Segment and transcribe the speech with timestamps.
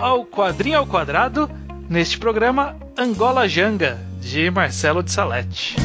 [0.00, 1.50] ao Quadrinho ao Quadrado,
[1.88, 5.76] neste programa Angola Janga, de Marcelo de Salete.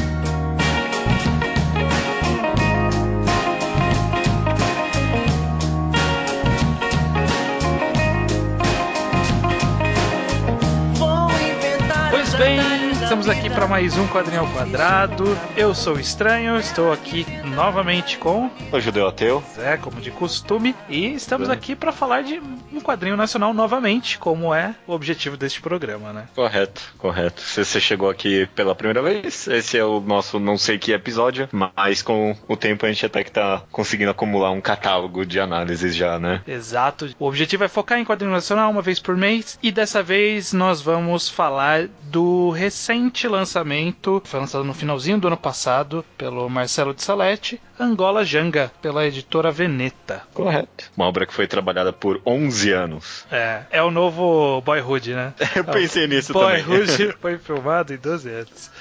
[12.10, 12.60] Pois bem,
[12.92, 15.38] estamos aqui para mais um Quadrinho ao Quadrado.
[15.56, 20.76] Eu sou o Estranho, estou aqui novamente com o Judeu Ateu, Zé, como de costume,
[20.90, 22.42] e estamos aqui para falar de
[22.72, 26.28] um quadrinho nacional novamente, como é o objetivo deste programa, né?
[26.36, 27.42] Correto, correto.
[27.42, 31.48] Se você chegou aqui pela primeira vez, esse é o nosso não sei que episódio,
[31.52, 35.96] mas com o tempo a gente até que tá conseguindo acumular um catálogo de análises
[35.96, 36.42] já, né?
[36.48, 37.14] Exato.
[37.20, 40.82] O objetivo é focar em quadrinho nacional uma vez por mês, e dessa vez nós
[40.82, 47.04] vamos falar do recente lançamento, foi lançado no finalzinho do ano passado pelo Marcelo de
[47.04, 47.43] Salete,
[47.80, 50.24] Angola Janga, pela editora Veneta.
[50.34, 50.92] Correto.
[50.96, 53.26] Uma obra que foi trabalhada por 11 anos.
[53.32, 55.34] É, é o novo Boyhood, né?
[55.56, 56.86] Eu pensei nisso Boyhood também.
[56.86, 58.72] Boyhood foi filmado em 12 anos.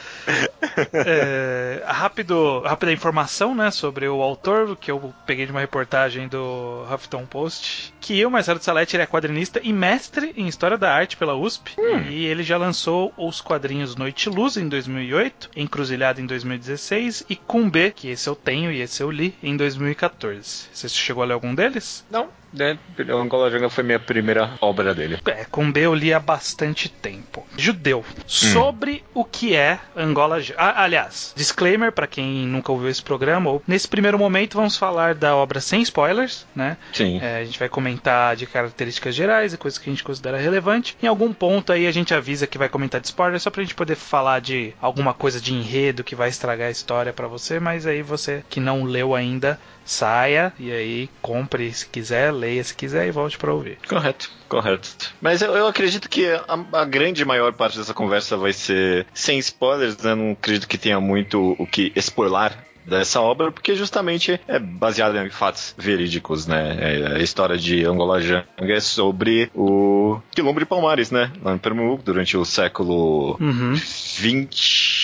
[0.93, 6.85] É, rápido, rápida informação né, sobre o autor, que eu peguei de uma reportagem do
[6.93, 10.93] Huffington Post, que o Marcelo de Salete ele é quadrinista e mestre em História da
[10.93, 12.03] Arte pela USP, Hum.
[12.09, 17.37] e ele já lançou os quadrinhos Noite e Luz em 2008, Encruzilhada em 2016 e
[17.37, 20.69] Cumbê, que esse eu tenho e esse eu li, em 2014.
[20.73, 22.05] Você chegou a ler algum deles?
[22.11, 22.79] Não, né?
[23.09, 25.19] O Angola Janga foi minha primeira obra dele.
[25.27, 27.47] É, Cumbê eu li há bastante tempo.
[27.57, 28.05] Judeu.
[28.27, 30.61] Sobre o que é Angola Janga.
[30.61, 33.51] Ah, aliás, disclaimer para quem nunca ouviu esse programa.
[33.51, 36.77] ou- Nesse primeiro momento vamos falar da obra sem spoilers, né?
[36.93, 37.19] Sim.
[37.23, 40.97] É, a gente vai comentar de características gerais e coisas que a gente considera relevante.
[41.03, 43.75] Em algum ponto aí a gente avisa que vai comentar de spoilers só pra gente
[43.75, 47.87] poder falar de alguma coisa de enredo que vai estragar a história pra você, mas
[47.87, 53.07] aí você que não leu ainda, saia e aí compre se quiser, leia se quiser
[53.07, 53.79] e volte pra ouvir.
[53.89, 54.91] Correto, correto.
[55.21, 59.39] Mas eu, eu acredito que a, a grande maior parte dessa conversa vai ser sem
[59.39, 60.15] spoilers, né?
[60.15, 62.53] Não acredito que tenha muito o que spoiler
[62.85, 66.77] dessa obra, porque justamente é baseada em fatos verídicos, né?
[66.81, 71.31] É, a história de Angola Janga é sobre o Quilombo de Palmares, né?
[71.43, 73.75] Lá no Pernambuco, durante o século Uhum.
[74.19, 75.02] 20...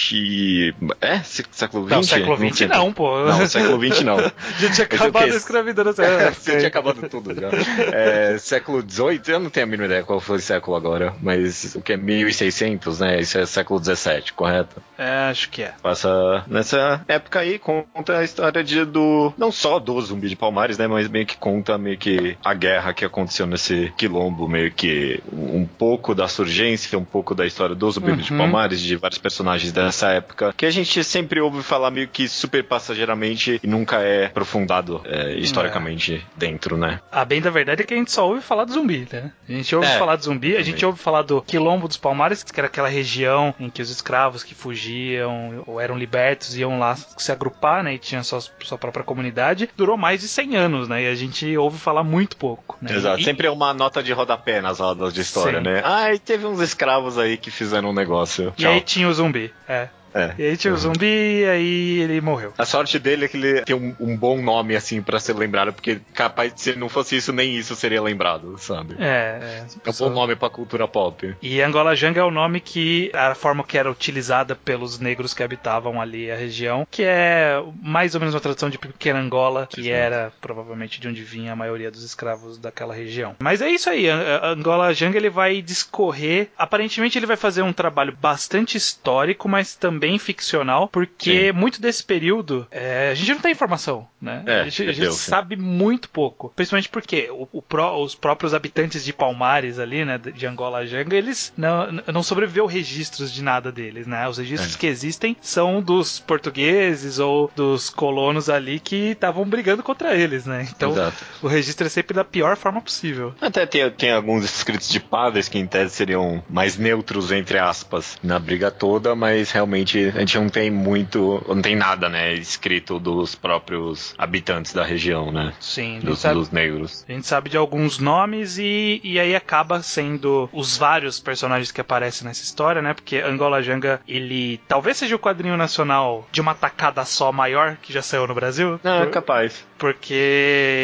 [1.00, 1.18] É?
[1.20, 1.92] sé- Século 20?
[1.94, 3.24] Não, século XX não, pô.
[3.24, 4.18] Não, século 20 não.
[4.58, 6.32] Já tinha acabado a escravidão nessa época.
[6.40, 7.48] Você tinha acabado tudo já.
[7.92, 11.74] É, século XVIII, eu não tenho a mínima ideia qual foi o século agora, mas
[11.74, 13.20] o que é 1600, né?
[13.20, 14.80] Isso é século XVII, correto?
[14.96, 15.72] É, acho que é.
[15.82, 19.32] Passa nessa época aí, conta a história de, do.
[19.36, 20.86] Não só do zumbi de Palmares, né?
[20.86, 25.66] Mas meio que conta meio que a guerra que aconteceu nesse quilombo, meio que um
[25.66, 28.38] pouco da surgência, um pouco da história do zumbi de Uhum.
[28.38, 32.62] Palmares, de vários personagens dessa época, que a gente sempre ouve falar meio que super
[32.64, 37.00] passageiramente e nunca é aprofundado é, historicamente dentro, né?
[37.10, 39.32] A bem da verdade é que a gente só ouve falar do zumbi, né?
[39.48, 40.64] A gente ouve É, falar do zumbi, a também.
[40.64, 44.42] gente ouve falar do Quilombo dos Palmares, que era aquela região em que os escravos
[44.44, 47.94] que fugiam ou eram libertos iam lá se agrupar, né?
[47.94, 49.68] E tinha sua, sua própria comunidade.
[49.76, 51.02] Durou mais de 100 anos, né?
[51.02, 52.76] E a gente ouve falar muito pouco.
[52.80, 52.94] Né?
[52.94, 55.64] Exato, E- sempre é uma nota de rodapé nas aulas de história, Sim.
[55.64, 55.82] né?
[55.84, 58.52] Ah, e teve uns escravos aí que fizeram um negócio.
[58.56, 58.72] E Tchau.
[58.72, 59.87] aí tinha o zumbi, é.
[60.14, 60.34] É.
[60.38, 62.52] E aí tinha o zumbi e aí ele morreu.
[62.56, 65.72] A sorte dele é que ele tem um, um bom nome, assim, pra ser lembrado,
[65.72, 68.96] porque capaz de se não fosse isso, nem isso seria lembrado, sabe?
[68.98, 69.66] É, é.
[69.84, 71.34] É um bom nome pra cultura pop.
[71.42, 75.42] E Angola Janga é o nome que a forma que era utilizada pelos negros que
[75.42, 79.80] habitavam ali a região, que é mais ou menos uma tradução de pequena Angola, que
[79.80, 79.94] Exato.
[79.94, 83.36] era provavelmente de onde vinha a maioria dos escravos daquela região.
[83.38, 88.16] Mas é isso aí, Angola Janga ele vai discorrer, aparentemente ele vai fazer um trabalho
[88.20, 94.06] bastante histórico, mas também ficcional, porque muito desse período é, a gente não tem informação,
[94.22, 94.44] né?
[94.46, 95.30] É, a gente, a é gente Deus, sim.
[95.30, 100.18] sabe muito pouco, principalmente porque o, o pró- os próprios habitantes de Palmares ali, né,
[100.18, 104.28] de Angola Janga, eles não, não sobreviveu registros de nada deles, né?
[104.28, 104.78] Os registros É.
[104.78, 110.68] que existem são dos portugueses ou dos colonos ali que estavam brigando contra eles, né?
[110.70, 111.24] Então Exato.
[111.42, 113.34] o registro é sempre da pior forma possível.
[113.40, 118.18] Até tem, tem alguns escritos de padres que em tese seriam mais neutros, entre aspas,
[118.22, 122.98] na briga toda, mas realmente a gente não tem muito, não tem nada, né, escrito
[122.98, 125.52] dos próprios habitantes da região, né?
[125.60, 127.04] Sim, gente Dos, sabe- dos negros.
[127.08, 131.80] A gente sabe de alguns nomes e, e aí acaba sendo os vários personagens que
[131.80, 132.92] aparecem nessa história, né?
[132.94, 137.92] Porque Angola Janga, ele talvez seja o quadrinho nacional de uma tacada só maior que
[137.92, 138.80] já saiu no Brasil.
[138.84, 139.64] Ah, Por- capaz.
[139.78, 140.14] porque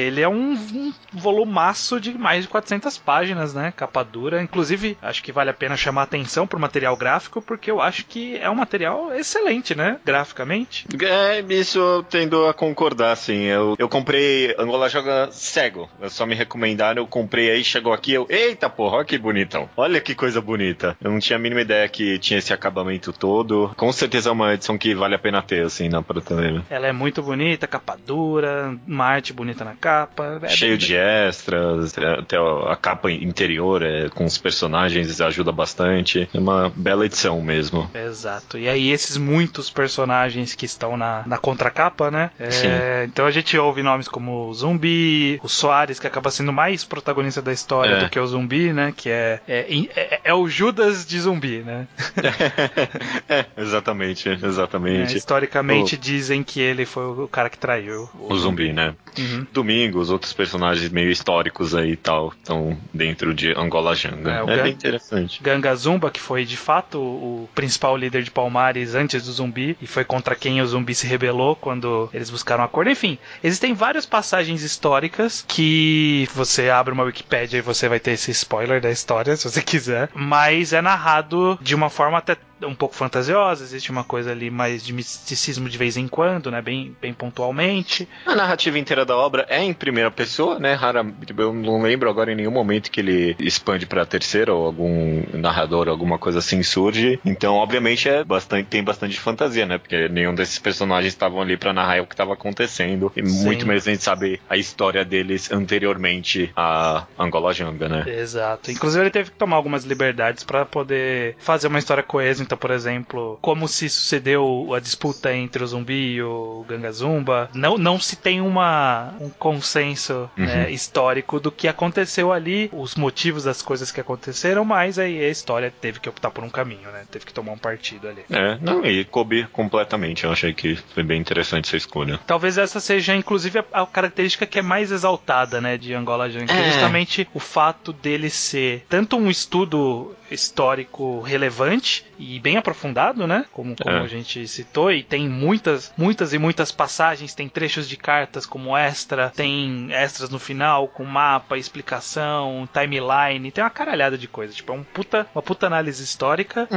[0.08, 3.72] ele é um, um volumaço de mais de 400 páginas, né?
[3.76, 4.42] Capa dura.
[4.42, 8.36] Inclusive, acho que vale a pena chamar atenção pro material gráfico, porque eu acho que
[8.38, 9.98] é um material excelente, né?
[10.04, 10.86] Graficamente.
[11.02, 13.44] É, isso eu tendo a concordar, assim.
[13.44, 15.88] Eu, eu comprei Angola Joga cego.
[16.00, 18.26] Eu só me recomendaram, eu comprei aí, chegou aqui, eu.
[18.28, 19.68] Eita porra, olha que bonitão.
[19.76, 20.96] Olha que coisa bonita.
[21.02, 23.72] Eu não tinha a mínima ideia que tinha esse acabamento todo.
[23.76, 26.62] Com certeza é uma edição que vale a pena ter, assim, na prateleira.
[26.70, 30.40] Ela é muito bonita, capa dura, uma arte bonita na capa.
[30.42, 36.28] É Cheio de extras, até a capa interior é, com os personagens ajuda bastante.
[36.32, 37.90] É uma bela edição mesmo.
[37.94, 38.58] Exato.
[38.58, 42.30] E aí, esses muitos personagens que estão na, na contracapa, né?
[42.38, 46.84] É, então a gente ouve nomes como o Zumbi, o Soares, que acaba sendo mais
[46.84, 48.00] protagonista da história É.
[48.04, 48.92] do que o Zumbi, né?
[48.96, 49.66] Que é, é,
[49.96, 51.86] é, é o Judas de Zumbi, né?
[53.28, 55.16] é, exatamente, É, exatamente.
[55.16, 58.94] historicamente dizem que ele foi o cara que traiu O zumbi, né?
[59.18, 59.46] Uhum.
[59.52, 64.30] Domingo, os outros personagens meio históricos aí e tal, estão dentro de Angola Janga.
[64.32, 65.42] É, É, o bem interessante.
[65.42, 69.86] Ganga Zumba, que foi de fato o principal líder de Palmares antes do zumbi, e
[69.86, 72.90] foi contra quem o zumbi se rebelou quando eles buscaram acordo.
[72.90, 78.30] Enfim, existem várias passagens históricas que você abre uma Wikipédia e você vai ter esse
[78.30, 82.94] spoiler da história, se você quiser, mas é narrado de uma forma até um pouco
[82.94, 87.12] fantasiosa, existe uma coisa ali mais de misticismo de vez em quando, né, bem, bem
[87.12, 88.08] pontualmente.
[88.26, 90.74] A narrativa inteira da obra é em primeira pessoa, né?
[90.74, 91.04] Rara,
[91.36, 95.88] eu não lembro agora em nenhum momento que ele expande pra terceira ou algum narrador,
[95.88, 97.18] alguma coisa assim surge.
[97.24, 99.78] Então, obviamente, é bastante, tem bastante fantasia, né?
[99.78, 103.12] Porque nenhum desses personagens estavam ali pra narrar o que estava acontecendo.
[103.16, 103.44] E Sim.
[103.44, 108.04] muito menos a gente sabe a história deles anteriormente a Angola Janga, né?
[108.06, 108.70] Exato.
[108.70, 112.43] Inclusive ele teve que tomar algumas liberdades para poder fazer uma história coesa.
[112.56, 117.76] Por exemplo, como se sucedeu a disputa entre o zumbi e o Ganga Zumba, não,
[117.78, 123.62] não se tem uma, um consenso né, histórico do que aconteceu ali, os motivos das
[123.62, 127.04] coisas que aconteceram, mas aí a história teve que optar por um caminho, né?
[127.10, 128.22] Teve que tomar um partido ali.
[128.30, 130.24] É, não, e coube completamente.
[130.24, 132.18] Eu achei que foi bem interessante essa escolha.
[132.26, 136.46] Talvez essa seja, inclusive, a, a característica que é mais exaltada, né, de Angola Junk,
[136.46, 136.70] que é É.
[136.72, 143.74] justamente o fato dele ser tanto um estudo histórico relevante e bem aprofundado, né, como,
[143.76, 144.00] como É.
[144.00, 148.76] a gente citou, e tem muitas, muitas e muitas passagens, tem trechos de cartas como
[148.76, 154.72] extra, tem extras no final com mapa, explicação, timeline, tem uma caralhada de coisa, tipo,
[154.72, 156.68] é um puta, uma puta análise histórica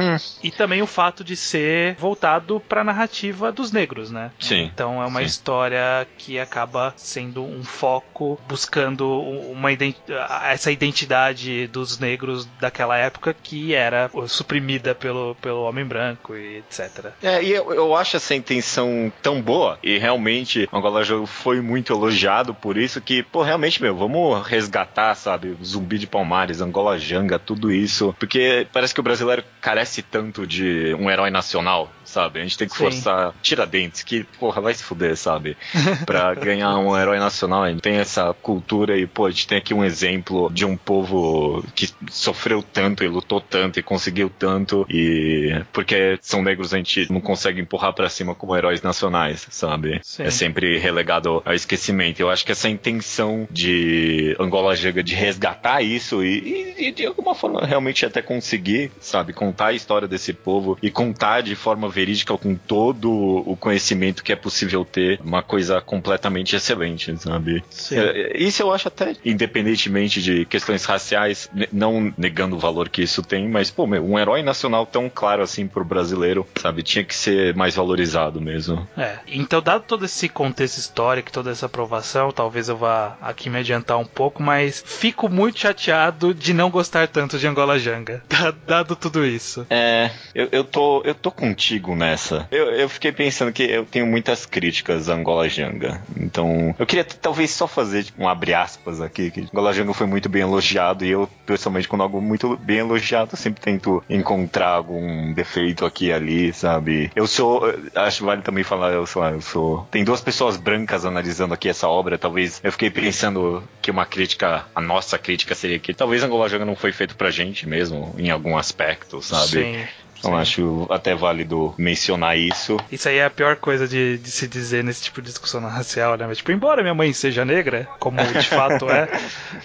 [0.42, 4.30] e também o fato de ser voltado pra narrativa dos negros, né?
[4.38, 4.70] Sim.
[4.72, 5.26] Então é uma Sim.
[5.26, 9.96] história que acaba sendo um foco buscando uma ident-
[10.44, 17.12] essa identidade dos negros daquela época que era suprimida pelo, pelo homem branco e etc.
[17.22, 21.92] É, e eu, eu acho essa intenção tão boa, e realmente Angola Jogo foi muito
[21.92, 27.38] elogiado por isso, que, pô, realmente, meu, vamos resgatar, sabe, Zumbi de Palmares, Angola Janga,
[27.38, 32.40] tudo isso, porque parece que o brasileiro carece tanto de um herói nacional, sabe?
[32.40, 32.84] A gente tem que Sim.
[32.84, 35.56] forçar Tiradentes, que, porra, vai se fuder, sabe?
[36.06, 39.58] Pra ganhar um herói nacional, a gente tem essa cultura e, pô, a gente tem
[39.58, 44.86] aqui um exemplo de um povo que sofreu tanto e lutou tanto e conseguiu tanto
[44.88, 45.37] e
[45.72, 50.00] porque são negros a gente não consegue empurrar pra cima como heróis nacionais, sabe?
[50.02, 50.24] Sim.
[50.24, 52.20] É sempre relegado ao esquecimento.
[52.20, 56.38] Eu acho que essa intenção de Angola Janga de resgatar isso e,
[56.78, 60.90] e- e de alguma forma realmente até conseguir, sabe, contar a história desse povo e
[60.90, 66.54] contar de forma verídica com todo o conhecimento que é possível ter, uma coisa completamente
[66.56, 67.62] excelente, sabe?
[67.70, 67.98] Sim.
[67.98, 73.22] É, Isso eu acho até, independentemente de questões raciais, não negando o valor que isso
[73.22, 77.14] tem, mas, pô, meu, um herói nacional tão claro assim pro brasileiro, sabe, tinha que
[77.14, 78.86] ser mais valorizado mesmo.
[78.96, 79.18] É.
[79.26, 83.98] Então, dado todo esse contexto histórico, toda essa aprovação, talvez eu vá aqui me adiantar
[83.98, 88.96] um pouco, mas fico muito chateado de não gostar tanto de Angola Janga, da- dado
[88.96, 89.66] tudo isso.
[89.70, 92.46] É, eu, eu, tô, eu tô contigo nessa.
[92.50, 96.02] Eu, eu fiquei pensando que eu tenho muitas críticas a Angola Janga.
[96.16, 100.06] Então, eu queria talvez só fazer tipo, um abre aspas aqui, que Angola Janga foi
[100.06, 104.68] muito bem elogiado e eu, pessoalmente, quando algo muito bem elogiado, eu sempre tento encontrar
[104.70, 107.10] algum defeito aqui e ali, sabe?
[107.14, 107.62] Eu sou,
[107.94, 109.86] acho vale também falar, eu, lá, eu sou...
[109.90, 114.64] Tem duas pessoas brancas analisando aqui essa obra, talvez eu fiquei pensando que uma crítica,
[114.74, 118.30] a nossa crítica seria que talvez Angola Janga não foi feito pra gente mesmo, em
[118.30, 119.62] algum aspecto, sabe?
[119.62, 119.84] Sim.
[120.18, 122.76] Então acho até válido mencionar isso.
[122.90, 126.16] Isso aí é a pior coisa de, de se dizer nesse tipo de discussão racial,
[126.16, 126.26] né?
[126.26, 129.08] Mas, tipo, embora minha mãe seja negra, como de fato é,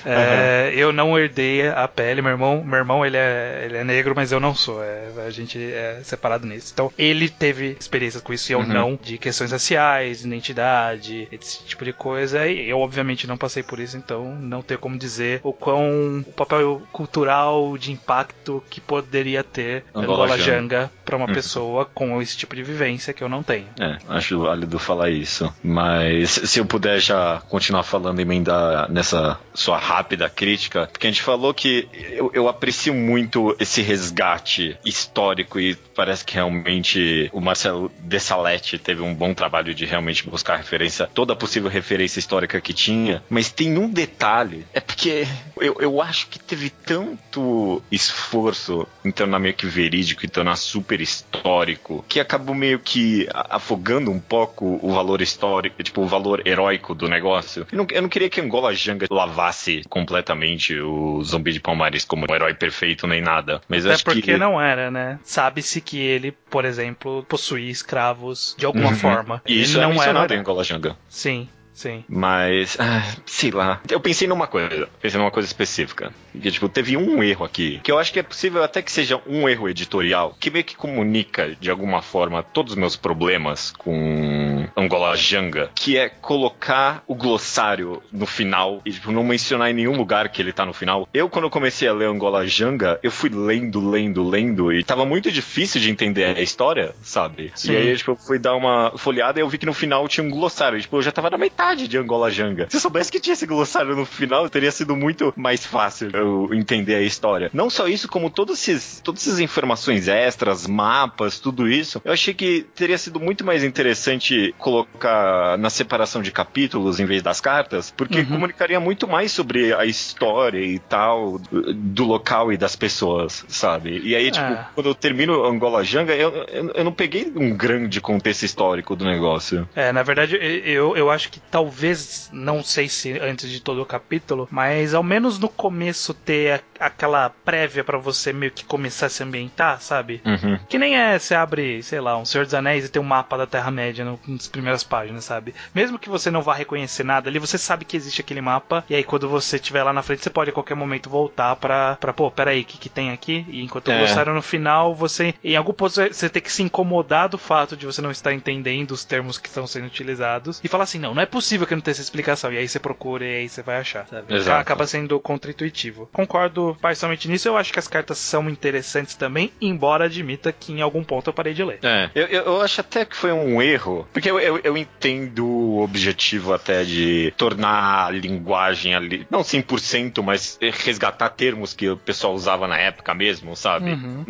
[0.06, 2.22] é, eu não herdei a pele.
[2.22, 4.84] Meu irmão, meu irmão ele, é, ele é negro, mas eu não sou.
[4.84, 6.72] É, a gente é separado nisso.
[6.74, 8.68] Então, ele teve experiências com isso e eu Uhum.
[8.68, 12.48] não, de questões raciais, identidade, esse tipo de coisa.
[12.48, 16.32] E eu, obviamente, não passei por isso, então não tenho como dizer o quão o
[16.32, 21.34] papel cultural de impacto que poderia ter Angola Angola Janga para uma uhum.
[21.34, 23.68] pessoa com esse tipo de vivência que eu não tenho.
[23.80, 25.54] É, acho válido falar isso.
[25.64, 31.10] Mas se eu puder já continuar falando e emendar nessa sua rápida crítica, porque a
[31.10, 37.40] gente falou que eu, eu aprecio muito esse resgate histórico e parece que realmente o
[37.40, 42.74] Marcelo Dessalete teve um bom trabalho de realmente buscar referência, toda possível referência histórica que
[42.74, 49.12] tinha, mas tem um detalhe, é porque eu, eu acho que teve tanto esforço em
[49.12, 54.80] tornar meio que verídico, em tornar super histórico, que acabou meio que afogando um pouco
[54.82, 57.66] o valor histórico, tipo, o valor heróico do negócio.
[57.72, 62.26] Eu não, eu não queria que Angola Janga lavasse completamente o Zumbi de Palmares como
[62.30, 63.62] um herói perfeito nem nada.
[63.70, 64.38] Mas Até porque que...
[64.38, 65.20] não era, né?
[65.24, 68.96] Sabe-se que ele, por exemplo, possuía escravos de alguma uhum.
[68.96, 69.42] forma.
[69.46, 70.36] E isso ele é não mencionado era...
[70.36, 70.98] em Angola Janga.
[71.08, 71.48] Sim.
[71.74, 72.04] Sim.
[72.08, 73.82] Mas, ah, sei lá.
[73.90, 76.14] Eu pensei numa coisa, pensei numa coisa específica.
[76.40, 79.22] Que, tipo, teve um erro aqui, que eu acho que é possível até que seja
[79.28, 84.68] um erro editorial, que meio que comunica, de alguma forma, todos os meus problemas com
[84.76, 89.96] Angola Janga, que é colocar o glossário no final e, tipo, não mencionar em nenhum
[89.96, 91.08] lugar que ele tá no final.
[91.14, 95.06] Eu, quando eu comecei a ler Angola Janga, eu fui lendo, lendo, lendo, e tava
[95.06, 97.52] muito difícil de entender a história, sabe?
[97.56, 97.74] Sim.
[97.74, 100.26] E aí, tipo, eu fui dar uma folheada e eu vi que no final tinha
[100.26, 100.78] um glossário.
[100.78, 102.68] E, tipo, eu já tava na metade metade de Angola Janga.
[102.70, 106.54] Se eu soubesse que tinha esse glossário no final, teria sido muito mais fácil eu
[106.54, 107.50] entender a história.
[107.54, 112.34] Não só isso, como todos esses, todas essas informações extras, mapas, tudo isso, eu achei
[112.34, 117.92] que teria sido muito mais interessante colocar na separação de capítulos em vez das cartas,
[117.96, 118.26] porque uhum.
[118.26, 121.40] comunicaria muito mais sobre a história e tal,
[121.76, 124.02] do local e das pessoas, sabe?
[124.04, 124.68] E aí, tipo, é.
[124.76, 129.06] quando eu termino Angola Janga, eu, eu, eu, não peguei um grande contexto histórico do
[129.06, 129.68] negócio.
[129.76, 133.86] É, na verdade, eu, eu acho que talvez, não sei se antes de todo o
[133.86, 139.06] capítulo, mas ao menos no começo ter a, aquela prévia para você meio que começar
[139.06, 140.20] a se ambientar, sabe?
[140.26, 140.58] Uhum.
[140.68, 143.38] Que nem é, você abre, sei lá, um Senhor dos Anéis e tem um mapa
[143.38, 145.54] da Terra-média nas primeiras páginas, sabe?
[145.76, 148.96] Mesmo que você não vá reconhecer nada ali, você sabe que existe aquele mapa, e
[148.96, 152.12] aí quando você estiver lá na frente, você pode a qualquer momento voltar pra, pra
[152.12, 153.46] pô, peraí, o que, que tem aqui?
[153.48, 154.00] E enquanto é.
[154.00, 157.86] gostaram no final, você, em algum ponto, você tem que se incomodar do fato de
[157.86, 161.22] você não estar entendendo os termos que estão sendo utilizados e falar assim, não, não
[161.22, 162.54] é possível possível que não tenha essa explicação.
[162.54, 164.34] E aí você procura e aí você vai achar, sabe?
[164.34, 164.62] Exato.
[164.62, 166.10] Acaba sendo contra-intuitivo.
[166.14, 167.50] Concordo parcialmente nisso.
[167.50, 171.34] Eu acho que as cartas são interessantes também, embora admita que em algum ponto eu
[171.34, 171.80] parei de ler.
[171.84, 175.84] É, eu, eu acho até que foi um erro, porque eu, eu, eu entendo o
[175.84, 182.34] objetivo até de tornar a linguagem ali, não 100%, mas resgatar termos que o pessoal
[182.34, 183.92] usava na época mesmo, sabe?
[183.92, 184.26] Uhum.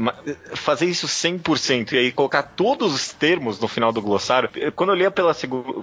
[0.56, 4.50] Fazer isso 100% e aí colocar todos os termos no final do glossário.
[4.76, 5.36] Quando eu li pela,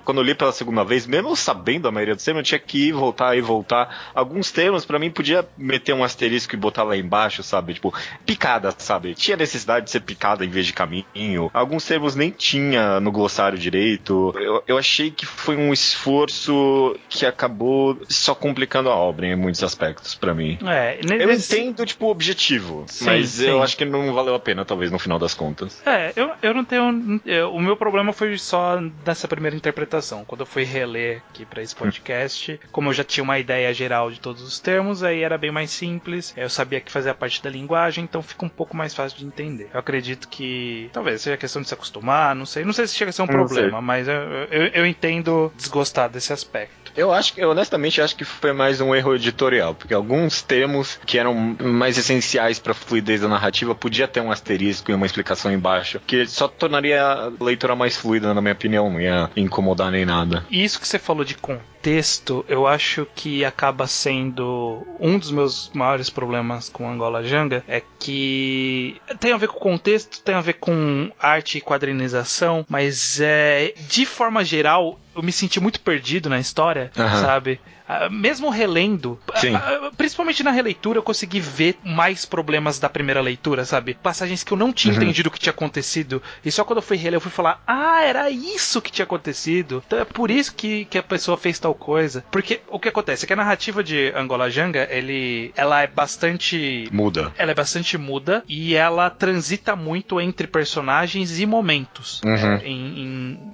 [0.04, 2.58] quando eu li pela segunda vez, mesmo mesmo sabendo a maioria dos termos, eu tinha
[2.58, 4.10] que ir, voltar e voltar.
[4.14, 7.74] Alguns termos, para mim, podia meter um asterisco e botar lá embaixo, sabe?
[7.74, 9.14] Tipo, picada, sabe?
[9.14, 11.50] Tinha necessidade de ser picada em vez de caminho.
[11.52, 14.32] Alguns termos nem tinha no glossário direito.
[14.36, 19.62] Eu, eu achei que foi um esforço que acabou só complicando a obra em muitos
[19.62, 20.58] aspectos para mim.
[20.66, 23.48] É, eu entendo, tipo, o objetivo, sim, mas sim.
[23.48, 25.82] eu acho que não valeu a pena, talvez, no final das contas.
[25.86, 27.20] É, eu, eu não tenho.
[27.24, 30.24] Eu, o meu problema foi só nessa primeira interpretação.
[30.24, 32.60] Quando eu fui reler aqui para esse podcast.
[32.72, 35.70] Como eu já tinha uma ideia geral de todos os termos, aí era bem mais
[35.70, 36.32] simples.
[36.36, 39.68] Eu sabia que fazia parte da linguagem, então fica um pouco mais fácil de entender.
[39.72, 42.64] Eu acredito que talvez seja questão de se acostumar, não sei.
[42.64, 43.80] Não sei se chega a ser um não problema, sei.
[43.80, 46.92] mas eu, eu, eu entendo desgostar desse aspecto.
[46.96, 51.18] Eu acho que, honestamente, acho que foi mais um erro editorial, porque alguns termos que
[51.18, 55.52] eram mais essenciais para a fluidez da narrativa podia ter um asterisco e uma explicação
[55.52, 60.04] embaixo, que só tornaria a leitura mais fluida, na minha opinião, não ia incomodar nem
[60.04, 60.44] nada.
[60.50, 61.34] E isso que você falou de
[61.80, 67.82] contexto, eu acho que acaba sendo um dos meus maiores problemas com Angola Janga é
[67.98, 73.72] que tem a ver com contexto, tem a ver com arte e quadrinização, mas é
[73.88, 77.20] de forma geral eu me senti muito perdido na história, uhum.
[77.20, 77.58] sabe?
[77.92, 79.52] Ah, mesmo relendo, Sim.
[79.56, 83.94] Ah, principalmente na releitura, eu consegui ver mais problemas da primeira leitura, sabe?
[83.94, 85.02] Passagens que eu não tinha uhum.
[85.02, 86.22] entendido o que tinha acontecido.
[86.44, 89.82] E só quando eu fui reler, eu fui falar: Ah, era isso que tinha acontecido.
[89.84, 92.24] Então é por isso que, que a pessoa fez tal coisa.
[92.30, 96.88] Porque o que acontece é que a narrativa de Angola Janga, ele, ela é bastante.
[96.92, 97.32] Muda.
[97.36, 102.20] Ela é bastante muda e ela transita muito entre personagens e momentos.
[102.24, 102.34] Uhum.
[102.34, 103.00] É, em,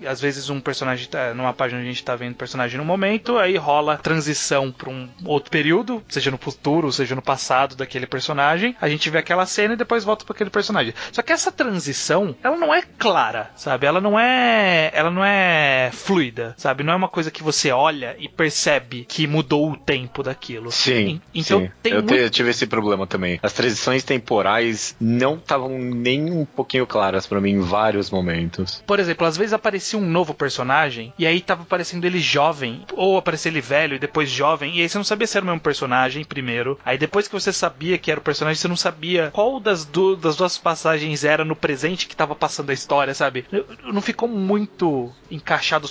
[0.01, 3.39] em, às vezes um personagem tá numa página a gente tá vendo personagem no momento,
[3.39, 8.77] aí rola transição para um outro período, seja no futuro, seja no passado daquele personagem,
[8.81, 10.95] a gente vê aquela cena e depois volta para aquele personagem.
[11.13, 13.87] Só que essa transição, ela não é clara, sabe?
[13.87, 16.85] Ela não é, ela não é fluida, sabe?
[16.85, 20.71] Não é uma coisa que você olha olha e percebe que mudou o tempo daquilo.
[20.71, 21.21] Sim.
[21.35, 21.71] E, então sim.
[21.85, 22.15] eu, muito...
[22.15, 23.41] eu tive esse problema também.
[23.43, 28.83] As transições temporais não estavam nem um pouquinho claras para mim em vários momentos.
[28.87, 33.17] Por exemplo, às vezes aparecia um novo personagem e aí tava aparecendo ele jovem, ou
[33.17, 35.61] aparecia ele velho e depois jovem, e aí você não sabia se era o mesmo
[35.61, 36.79] personagem primeiro.
[36.85, 40.17] Aí depois que você sabia que era o personagem, você não sabia qual das, du
[40.17, 43.45] das duas passagens era no presente que tava passando a história, sabe?
[43.83, 45.89] Não ficou muito encaixado.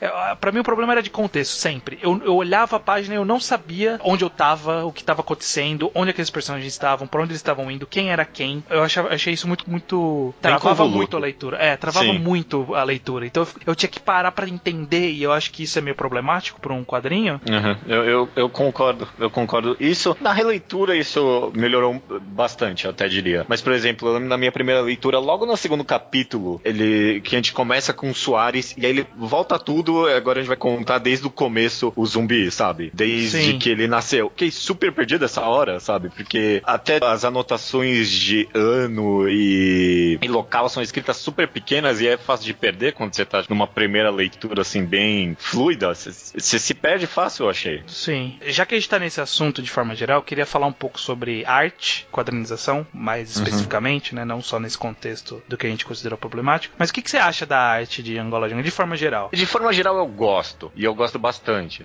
[0.00, 1.98] É, para mim o problema era de contexto, sempre.
[2.00, 5.20] Eu, eu olhava a página e eu não sabia onde eu tava, o que tava
[5.20, 8.62] acontecendo, onde aqueles personagens estavam, para onde eles estavam indo, quem era quem.
[8.70, 10.32] Eu achava, achei isso muito, muito.
[10.40, 11.56] Travava muito a leitura.
[11.58, 12.18] É, travava Sim.
[12.18, 13.26] muito a leitura.
[13.26, 15.96] Então eu, eu tinha que parar para entender, e eu acho que isso é meio
[15.96, 17.40] problemático para um quadrinho.
[17.48, 17.76] Uhum.
[17.86, 19.76] Eu, eu, eu, concordo, eu concordo.
[19.80, 23.44] Isso, na releitura, isso melhorou bastante, eu até diria.
[23.48, 27.52] Mas, por exemplo, na minha primeira leitura, logo no segundo capítulo, ele que a gente
[27.52, 31.26] começa com o Soares, e aí ele volta tudo, agora a gente vai contar desde
[31.26, 31.47] o começo
[31.96, 32.90] o zumbi, sabe?
[32.94, 33.58] Desde Sim.
[33.58, 34.30] que ele nasceu.
[34.30, 36.08] Fiquei super perdido essa hora, sabe?
[36.10, 42.16] Porque até as anotações de ano e, e local são escritas super pequenas e é
[42.16, 45.94] fácil de perder quando você tá numa primeira leitura assim bem fluida.
[45.94, 47.82] Você se perde fácil, eu achei.
[47.86, 48.38] Sim.
[48.46, 50.98] Já que a gente tá nesse assunto de forma geral, eu queria falar um pouco
[51.00, 53.42] sobre arte, quadrinização, mais uhum.
[53.42, 54.18] especificamente, uhum.
[54.18, 54.24] né?
[54.24, 56.74] Não só nesse contexto do que a gente considera problemático.
[56.78, 59.30] Mas o que, que você acha da arte de Angola Jungle, de forma geral?
[59.32, 60.70] De forma geral, eu gosto.
[60.74, 61.37] E eu gosto bastante.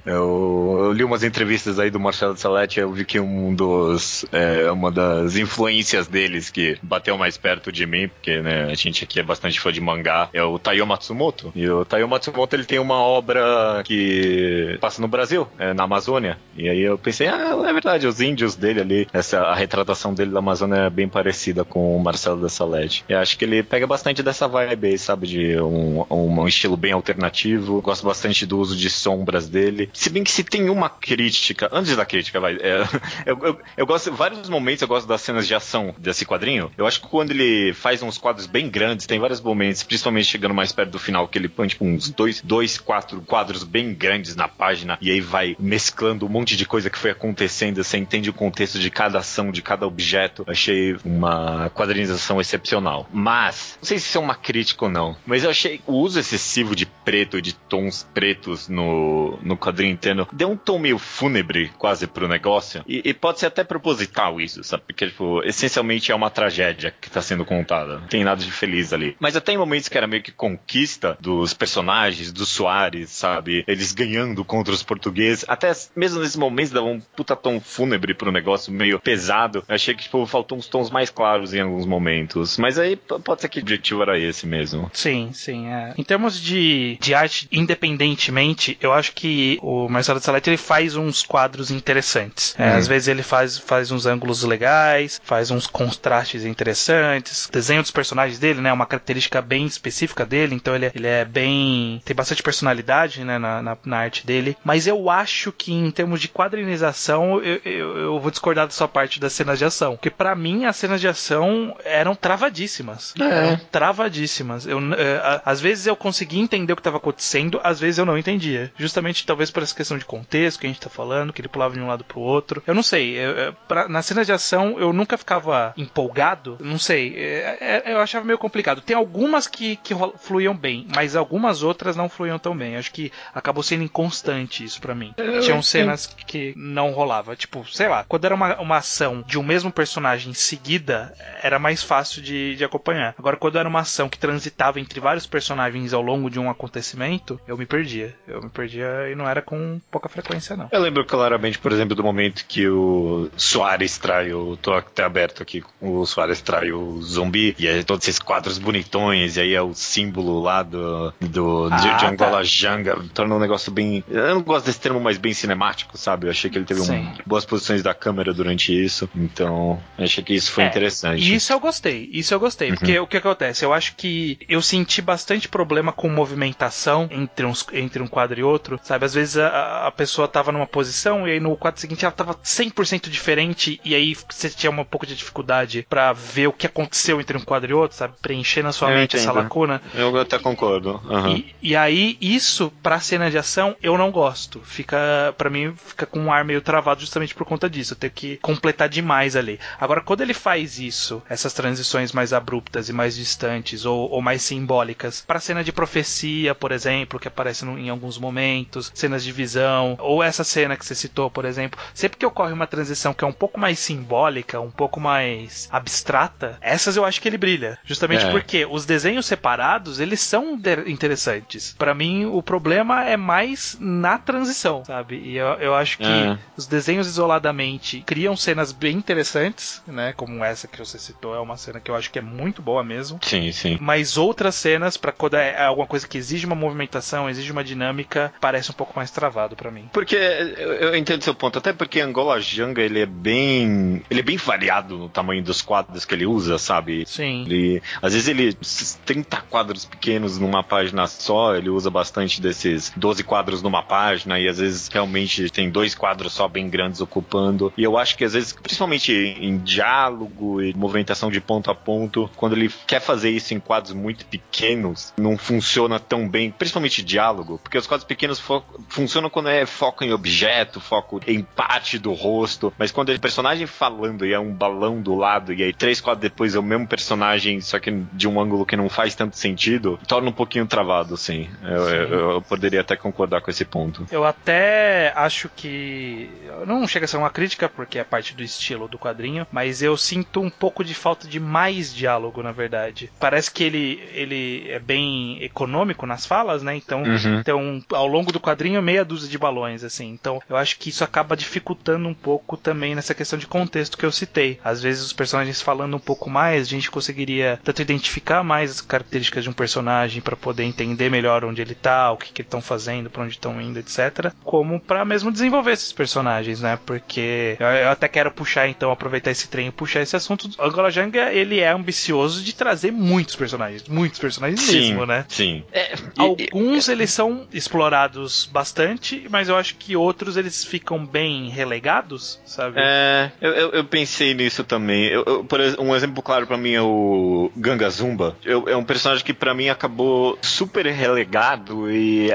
[0.05, 4.25] Eu, eu li umas entrevistas aí do Marcelo Salete, eu vi que um dos.
[4.31, 9.03] É, uma das influências deles que bateu mais perto de mim, porque né, a gente
[9.03, 11.51] aqui é bastante fã de mangá, é o Taiyo Matsumoto.
[11.55, 16.37] E o Taiyo Matsumoto ele tem uma obra que passa no Brasil, é, na Amazônia.
[16.55, 20.31] E aí eu pensei, ah, é verdade, os índios dele ali, essa, a retratação dele
[20.31, 23.03] da Amazônia é bem parecida com o Marcelo da Salete.
[23.07, 25.27] Eu acho que ele pega bastante dessa vibe sabe?
[25.27, 27.81] De um, um, um estilo bem alternativo.
[27.81, 29.89] Gosto bastante do uso de sombras dele.
[29.93, 32.55] Se bem que se tem uma crítica, antes da crítica, vai.
[32.55, 32.87] É,
[33.25, 36.71] eu, eu, eu gosto, vários momentos eu gosto das cenas de ação desse quadrinho.
[36.77, 40.53] Eu acho que quando ele faz uns quadros bem grandes, tem vários momentos, principalmente chegando
[40.53, 44.35] mais perto do final, que ele põe tipo uns dois, dois, quatro quadros bem grandes
[44.35, 48.29] na página e aí vai mesclando um monte de coisa que foi acontecendo, você entende
[48.29, 50.43] o contexto de cada ação, de cada objeto.
[50.47, 53.07] Achei uma quadrinização excepcional.
[53.11, 56.19] Mas, não sei se isso é uma crítica ou não, mas eu achei o uso
[56.19, 61.71] excessivo de preto, de tons pretos no, no quadrinho inteiro, deu um tom meio fúnebre
[61.77, 62.83] quase pro negócio.
[62.87, 64.83] E, e pode ser até proposital isso, sabe?
[64.87, 67.99] Porque, tipo, essencialmente é uma tragédia que tá sendo contada.
[67.99, 69.15] Não tem nada de feliz ali.
[69.19, 73.63] Mas até em momentos que era meio que conquista dos personagens, dos Soares, sabe?
[73.67, 75.45] Eles ganhando contra os portugueses.
[75.47, 79.63] Até mesmo nesses momentos dava um puta tom fúnebre pro negócio, meio pesado.
[79.67, 82.57] Eu achei que, tipo, faltou uns tons mais claros em alguns momentos.
[82.57, 84.89] Mas aí pode ser que o objetivo era esse mesmo.
[84.93, 85.67] Sim, sim.
[85.67, 85.93] É.
[85.97, 90.95] Em termos de, de arte, independentemente, eu acho que o Marcelo de Salete ele faz
[90.95, 92.55] uns quadros interessantes.
[92.57, 92.77] É, hum.
[92.77, 97.45] Às vezes ele faz, faz uns ângulos legais, faz uns contrastes interessantes.
[97.45, 98.69] O desenho dos personagens dele, né?
[98.69, 102.01] É uma característica bem específica dele, então ele, é, ele é bem.
[102.03, 104.57] tem bastante personalidade né, na, na, na, arte dele.
[104.63, 108.87] Mas eu acho que em termos de quadrinização, eu, eu, eu vou discordar da sua
[108.87, 109.95] parte das cenas de ação.
[109.95, 113.13] Porque para mim as cenas de ação eram travadíssimas.
[113.19, 113.23] É.
[113.23, 114.65] Eram travadíssimas.
[114.65, 118.17] Eu, é, às vezes eu conseguia entender o que estava acontecendo, às vezes eu não
[118.17, 118.71] entendia.
[118.77, 121.73] Justamente talvez por essa questão de contexto que a gente tá falando, que ele pulava
[121.73, 122.63] de um lado pro outro.
[122.65, 123.17] Eu não sei.
[123.17, 126.57] Eu, eu, pra, nas cenas de ação eu nunca ficava empolgado.
[126.59, 127.15] Não sei.
[127.17, 128.81] É, é, eu achava meio complicado.
[128.81, 132.77] Tem algumas que, que fluíam bem, mas algumas outras não fluíam tão bem.
[132.77, 135.13] Acho que acabou sendo inconstante isso para mim.
[135.41, 137.35] Tinham cenas que não rolava.
[137.35, 141.59] Tipo, sei lá, quando era uma, uma ação de um mesmo personagem em seguida, era
[141.59, 143.15] mais fácil de, de acompanhar.
[143.17, 147.39] Agora, quando era uma ação que transitava entre vários personagens ao longo de um acontecimento,
[147.47, 148.15] eu me perdia.
[148.27, 150.69] Eu me perdia e não era com pouca frequência, não.
[150.71, 154.57] Eu lembro claramente, por exemplo, do momento que o Soares trai o.
[154.57, 159.37] tô até aberto aqui, o Soares trai o zumbi, e aí todos esses quadros bonitões,
[159.37, 162.43] e aí é o símbolo lá do, do ah, de, de Angola tá.
[162.43, 164.03] Janga, torna um negócio bem.
[164.09, 166.27] Eu não gosto desse termo, mas bem cinemático, sabe?
[166.27, 170.33] Eu achei que ele teve um, boas posições da câmera durante isso, então achei que
[170.33, 171.33] isso foi é, interessante.
[171.33, 172.75] Isso eu gostei, isso eu gostei, uhum.
[172.75, 173.65] porque o que acontece?
[173.65, 178.43] Eu acho que eu senti bastante problema com movimentação entre, uns, entre um quadro e
[178.43, 179.05] outro, sabe?
[179.05, 182.35] Às vezes a, a pessoa tava numa posição e aí no quadro seguinte ela tava
[182.35, 187.19] 100% diferente e aí você tinha um pouco de dificuldade para ver o que aconteceu
[187.19, 188.13] entre um quadro e outro, sabe?
[188.21, 189.29] Preencher na sua eu mente entendo.
[189.29, 189.81] essa lacuna.
[189.95, 191.01] Eu até concordo.
[191.05, 191.37] Uhum.
[191.37, 194.61] E, e, aí isso pra cena de ação eu não gosto.
[194.63, 197.93] Fica para mim fica com um ar meio travado justamente por conta disso.
[197.93, 199.59] Eu tenho que completar demais ali.
[199.79, 204.41] Agora quando ele faz isso, essas transições mais abruptas e mais distantes ou, ou mais
[204.41, 209.31] simbólicas, para cena de profecia, por exemplo, que aparece no, em alguns momentos cenas de
[209.31, 213.23] visão, ou essa cena que você citou, por exemplo, sempre que ocorre uma transição que
[213.23, 217.77] é um pouco mais simbólica, um pouco mais abstrata, essas eu acho que ele brilha.
[217.83, 218.31] Justamente é.
[218.31, 221.75] porque os desenhos separados, eles são interessantes.
[221.77, 225.17] Para mim, o problema é mais na transição, sabe?
[225.17, 226.37] E eu, eu acho que é.
[226.55, 230.13] os desenhos isoladamente criam cenas bem interessantes, né?
[230.15, 232.83] Como essa que você citou, é uma cena que eu acho que é muito boa
[232.83, 233.19] mesmo.
[233.21, 233.77] Sim, sim.
[233.81, 238.33] Mas outras cenas, para quando é alguma coisa que exige uma movimentação, exige uma dinâmica,
[238.63, 239.89] parece um pouco mais travado para mim.
[239.91, 244.37] Porque eu entendo seu ponto, até porque Angola Janga ele é bem, ele é bem
[244.37, 247.03] variado no tamanho dos quadros que ele usa, sabe?
[247.05, 247.43] Sim.
[247.45, 248.57] Ele, às vezes ele
[249.05, 254.47] 30 quadros pequenos numa página só, ele usa bastante desses 12 quadros numa página e
[254.47, 257.73] às vezes realmente tem dois quadros só bem grandes ocupando.
[257.77, 262.29] E eu acho que às vezes, principalmente em diálogo e movimentação de ponto a ponto,
[262.35, 267.59] quando ele quer fazer isso em quadros muito pequenos, não funciona tão bem, principalmente diálogo,
[267.61, 268.39] porque os quadros pequenos
[268.89, 273.65] funcionam quando é foco em objeto, foco em parte do rosto, mas quando é personagem
[273.65, 276.87] falando e é um balão do lado, e aí três quadros depois é o mesmo
[276.87, 281.15] personagem, só que de um ângulo que não faz tanto sentido, torna um pouquinho travado,
[281.17, 281.49] sim.
[281.63, 284.05] Eu, eu, eu poderia até concordar com esse ponto.
[284.11, 286.29] Eu até acho que.
[286.65, 289.95] Não chega a ser uma crítica, porque é parte do estilo do quadrinho, mas eu
[289.97, 293.11] sinto um pouco de falta de mais diálogo, na verdade.
[293.19, 296.75] Parece que ele, ele é bem econômico nas falas, né?
[296.75, 297.39] Então, uhum.
[297.39, 300.09] então, ao longo do quadrinho, meia dúzia de balões, assim.
[300.09, 304.05] Então, eu acho que isso acaba dificultando um pouco também nessa questão de contexto que
[304.05, 304.59] eu citei.
[304.63, 308.81] Às vezes, os personagens falando um pouco mais, a gente conseguiria tanto identificar mais as
[308.81, 312.47] características de um personagem para poder entender melhor onde ele tá, o que, que eles
[312.47, 314.33] estão fazendo, para onde estão indo, etc.
[314.43, 316.77] Como para mesmo desenvolver esses personagens, né?
[316.85, 320.49] Porque eu, eu, até quero puxar, então, aproveitar esse trem e puxar esse assunto.
[320.57, 325.25] O Angola Janga, ele é ambicioso de trazer muitos personagens, muitos personagens sim, mesmo, né?
[325.29, 325.63] Sim.
[325.71, 332.39] É, alguns eles são explorados bastante, mas eu acho que outros eles ficam bem relegados,
[332.45, 332.75] sabe?
[332.77, 335.05] É, eu, eu, eu pensei nisso também.
[335.05, 338.35] Eu, eu, por um exemplo claro para mim é o Ganga Zumba.
[338.43, 342.29] Eu, é um personagem que para mim acabou super relegado e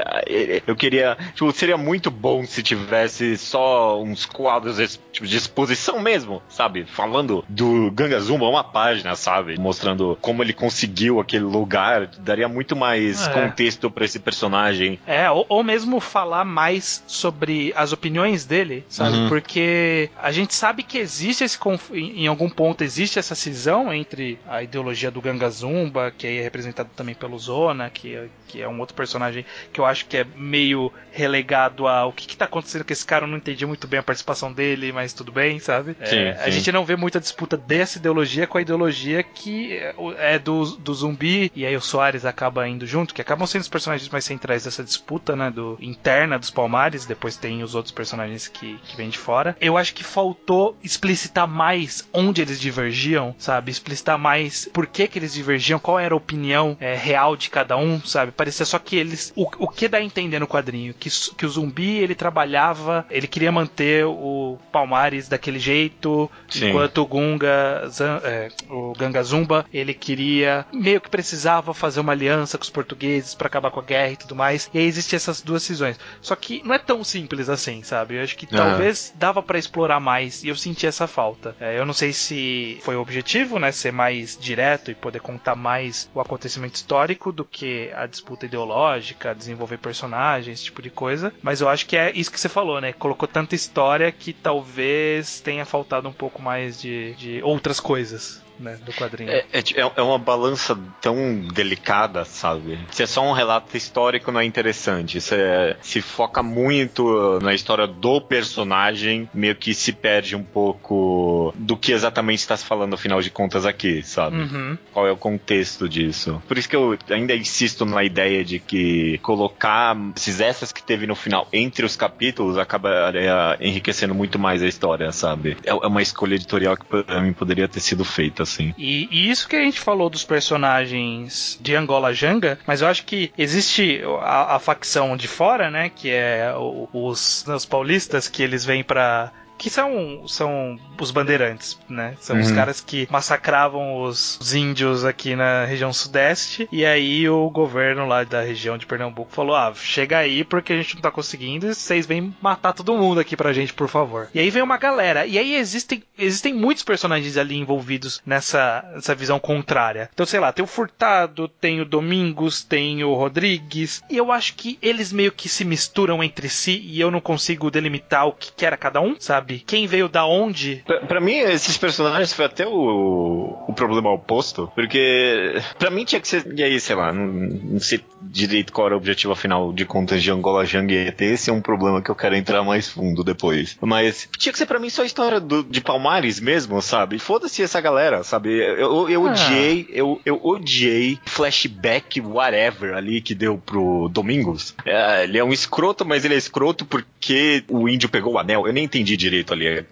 [0.67, 6.41] eu queria, tipo, seria muito bom se tivesse só uns quadros tipo, de exposição mesmo,
[6.49, 6.85] sabe?
[6.85, 9.57] Falando do Ganga Zumba, uma página, sabe?
[9.59, 13.31] Mostrando como ele conseguiu aquele lugar, daria muito mais é.
[13.31, 14.99] contexto para esse personagem.
[15.05, 19.17] É, ou, ou, mesmo falar mais sobre as opiniões dele, sabe?
[19.17, 19.29] Uhum.
[19.29, 21.59] Porque a gente sabe que existe esse
[21.93, 26.89] em algum ponto existe essa cisão entre a ideologia do Ganga Zumba, que é representado
[26.95, 30.91] também pelo Zona, que, que é um outro personagem que eu acho que é meio
[31.11, 33.99] relegado a o que, que tá acontecendo com esse cara, eu não entendi muito bem
[33.99, 35.95] a participação dele, mas tudo bem, sabe?
[36.05, 36.41] Sim, é, sim.
[36.43, 39.79] A gente não vê muita disputa dessa ideologia com a ideologia que
[40.17, 43.67] é do, do zumbi, e aí o Soares acaba indo junto, que acabam sendo os
[43.67, 45.51] personagens mais centrais dessa disputa, né?
[45.51, 49.55] Do interna dos Palmares, depois tem os outros personagens que, que vêm de fora.
[49.59, 53.71] Eu acho que faltou explicitar mais onde eles divergiam, sabe?
[53.71, 57.77] Explicitar mais por que, que eles divergiam, qual era a opinião é, real de cada
[57.77, 58.31] um, sabe?
[58.31, 59.33] Parecia só que eles.
[59.35, 60.93] O, o que dá a entender no quadrinho?
[60.93, 66.69] Que, que o zumbi ele trabalhava, ele queria manter o Palmares daquele jeito, Sim.
[66.69, 67.89] enquanto o Gunga,
[68.23, 73.35] é, o Ganga Zumba, ele queria meio que precisava fazer uma aliança com os portugueses
[73.35, 74.69] para acabar com a guerra e tudo mais.
[74.73, 75.97] E aí existem essas duas cisões.
[76.21, 78.15] Só que não é tão simples assim, sabe?
[78.15, 81.55] Eu acho que talvez dava para explorar mais e eu senti essa falta.
[81.59, 83.71] É, eu não sei se foi o objetivo, né?
[83.71, 89.35] Ser mais direto e poder contar mais o acontecimento histórico do que a disputa ideológica,
[89.35, 91.33] desenvolver personagens, esse tipo de coisa.
[91.41, 92.93] Mas eu acho que é isso que você falou, né?
[92.93, 98.77] Colocou tanta história que talvez tenha faltado um pouco mais de, de outras coisas né,
[98.85, 99.31] do quadrinho.
[99.31, 102.77] É, é, é, uma balança tão delicada, sabe?
[102.91, 105.21] Se é só um relato histórico, não é interessante.
[105.21, 111.53] Se, é, se foca muito na história do personagem, meio que se perde um pouco
[111.57, 114.37] do que exatamente está se falando, afinal de contas, aqui, sabe?
[114.37, 114.77] Uhum.
[114.91, 116.41] Qual é o contexto disso?
[116.47, 121.07] Por isso que eu ainda insisto na ideia de que colocar esses extras que teve
[121.07, 125.57] no final entre os capítulos acabaria enriquecendo muito mais a história, sabe?
[125.63, 128.73] É, é uma escolha editorial que pra mim poderia ter sido feita assim.
[128.77, 133.05] E, e, isso que a gente falou dos personagens de Angola Janga, mas eu acho
[133.05, 135.89] que existe a, a facção de fora, né?
[135.89, 136.53] Que é
[136.91, 142.15] os, os paulistas que eles vêm para que são, são os bandeirantes, né?
[142.19, 142.41] São Uhum.
[142.41, 146.67] os caras que massacravam os, os índios aqui na região sudeste.
[146.71, 150.77] E aí o governo lá da região de Pernambuco falou: ah, chega aí porque a
[150.77, 154.29] gente não tá conseguindo e vocês vêm matar todo mundo aqui pra gente, por favor.
[154.33, 155.25] E aí vem uma galera.
[155.25, 160.09] E aí existem, existem muitos personagens ali envolvidos nessa, nessa visão contrária.
[160.13, 164.01] Então, sei lá, tem o Furtado, tem o Domingos, tem o Rodrigues.
[164.09, 167.69] E eu acho que eles meio que se misturam entre si e eu não consigo
[167.69, 169.48] delimitar o que que era cada um, sabe?
[169.65, 170.83] Quem veio da onde.
[170.85, 176.21] Pra, pra mim, esses personagens foi até o, o problema oposto, porque pra mim tinha
[176.21, 176.45] que ser.
[176.55, 180.21] E aí, sei lá, não, não sei direito qual era o objetivo afinal de contas
[180.21, 181.21] de Angola Jang e ET.
[181.21, 183.77] Esse é um problema que eu quero entrar mais fundo depois.
[183.81, 187.17] Mas tinha que ser pra mim só a história do, de Palmares mesmo, sabe?
[187.17, 188.49] Foda-se essa galera, sabe?
[188.51, 189.31] Eu, eu, eu Ah.
[189.31, 194.75] odiei, eu, eu odiei flashback, whatever, ali que deu pro Domingos.
[194.85, 198.67] É, ele é um escroto, mas ele é escroto porque o índio pegou o anel.
[198.67, 199.85] Eu nem entendi direito ali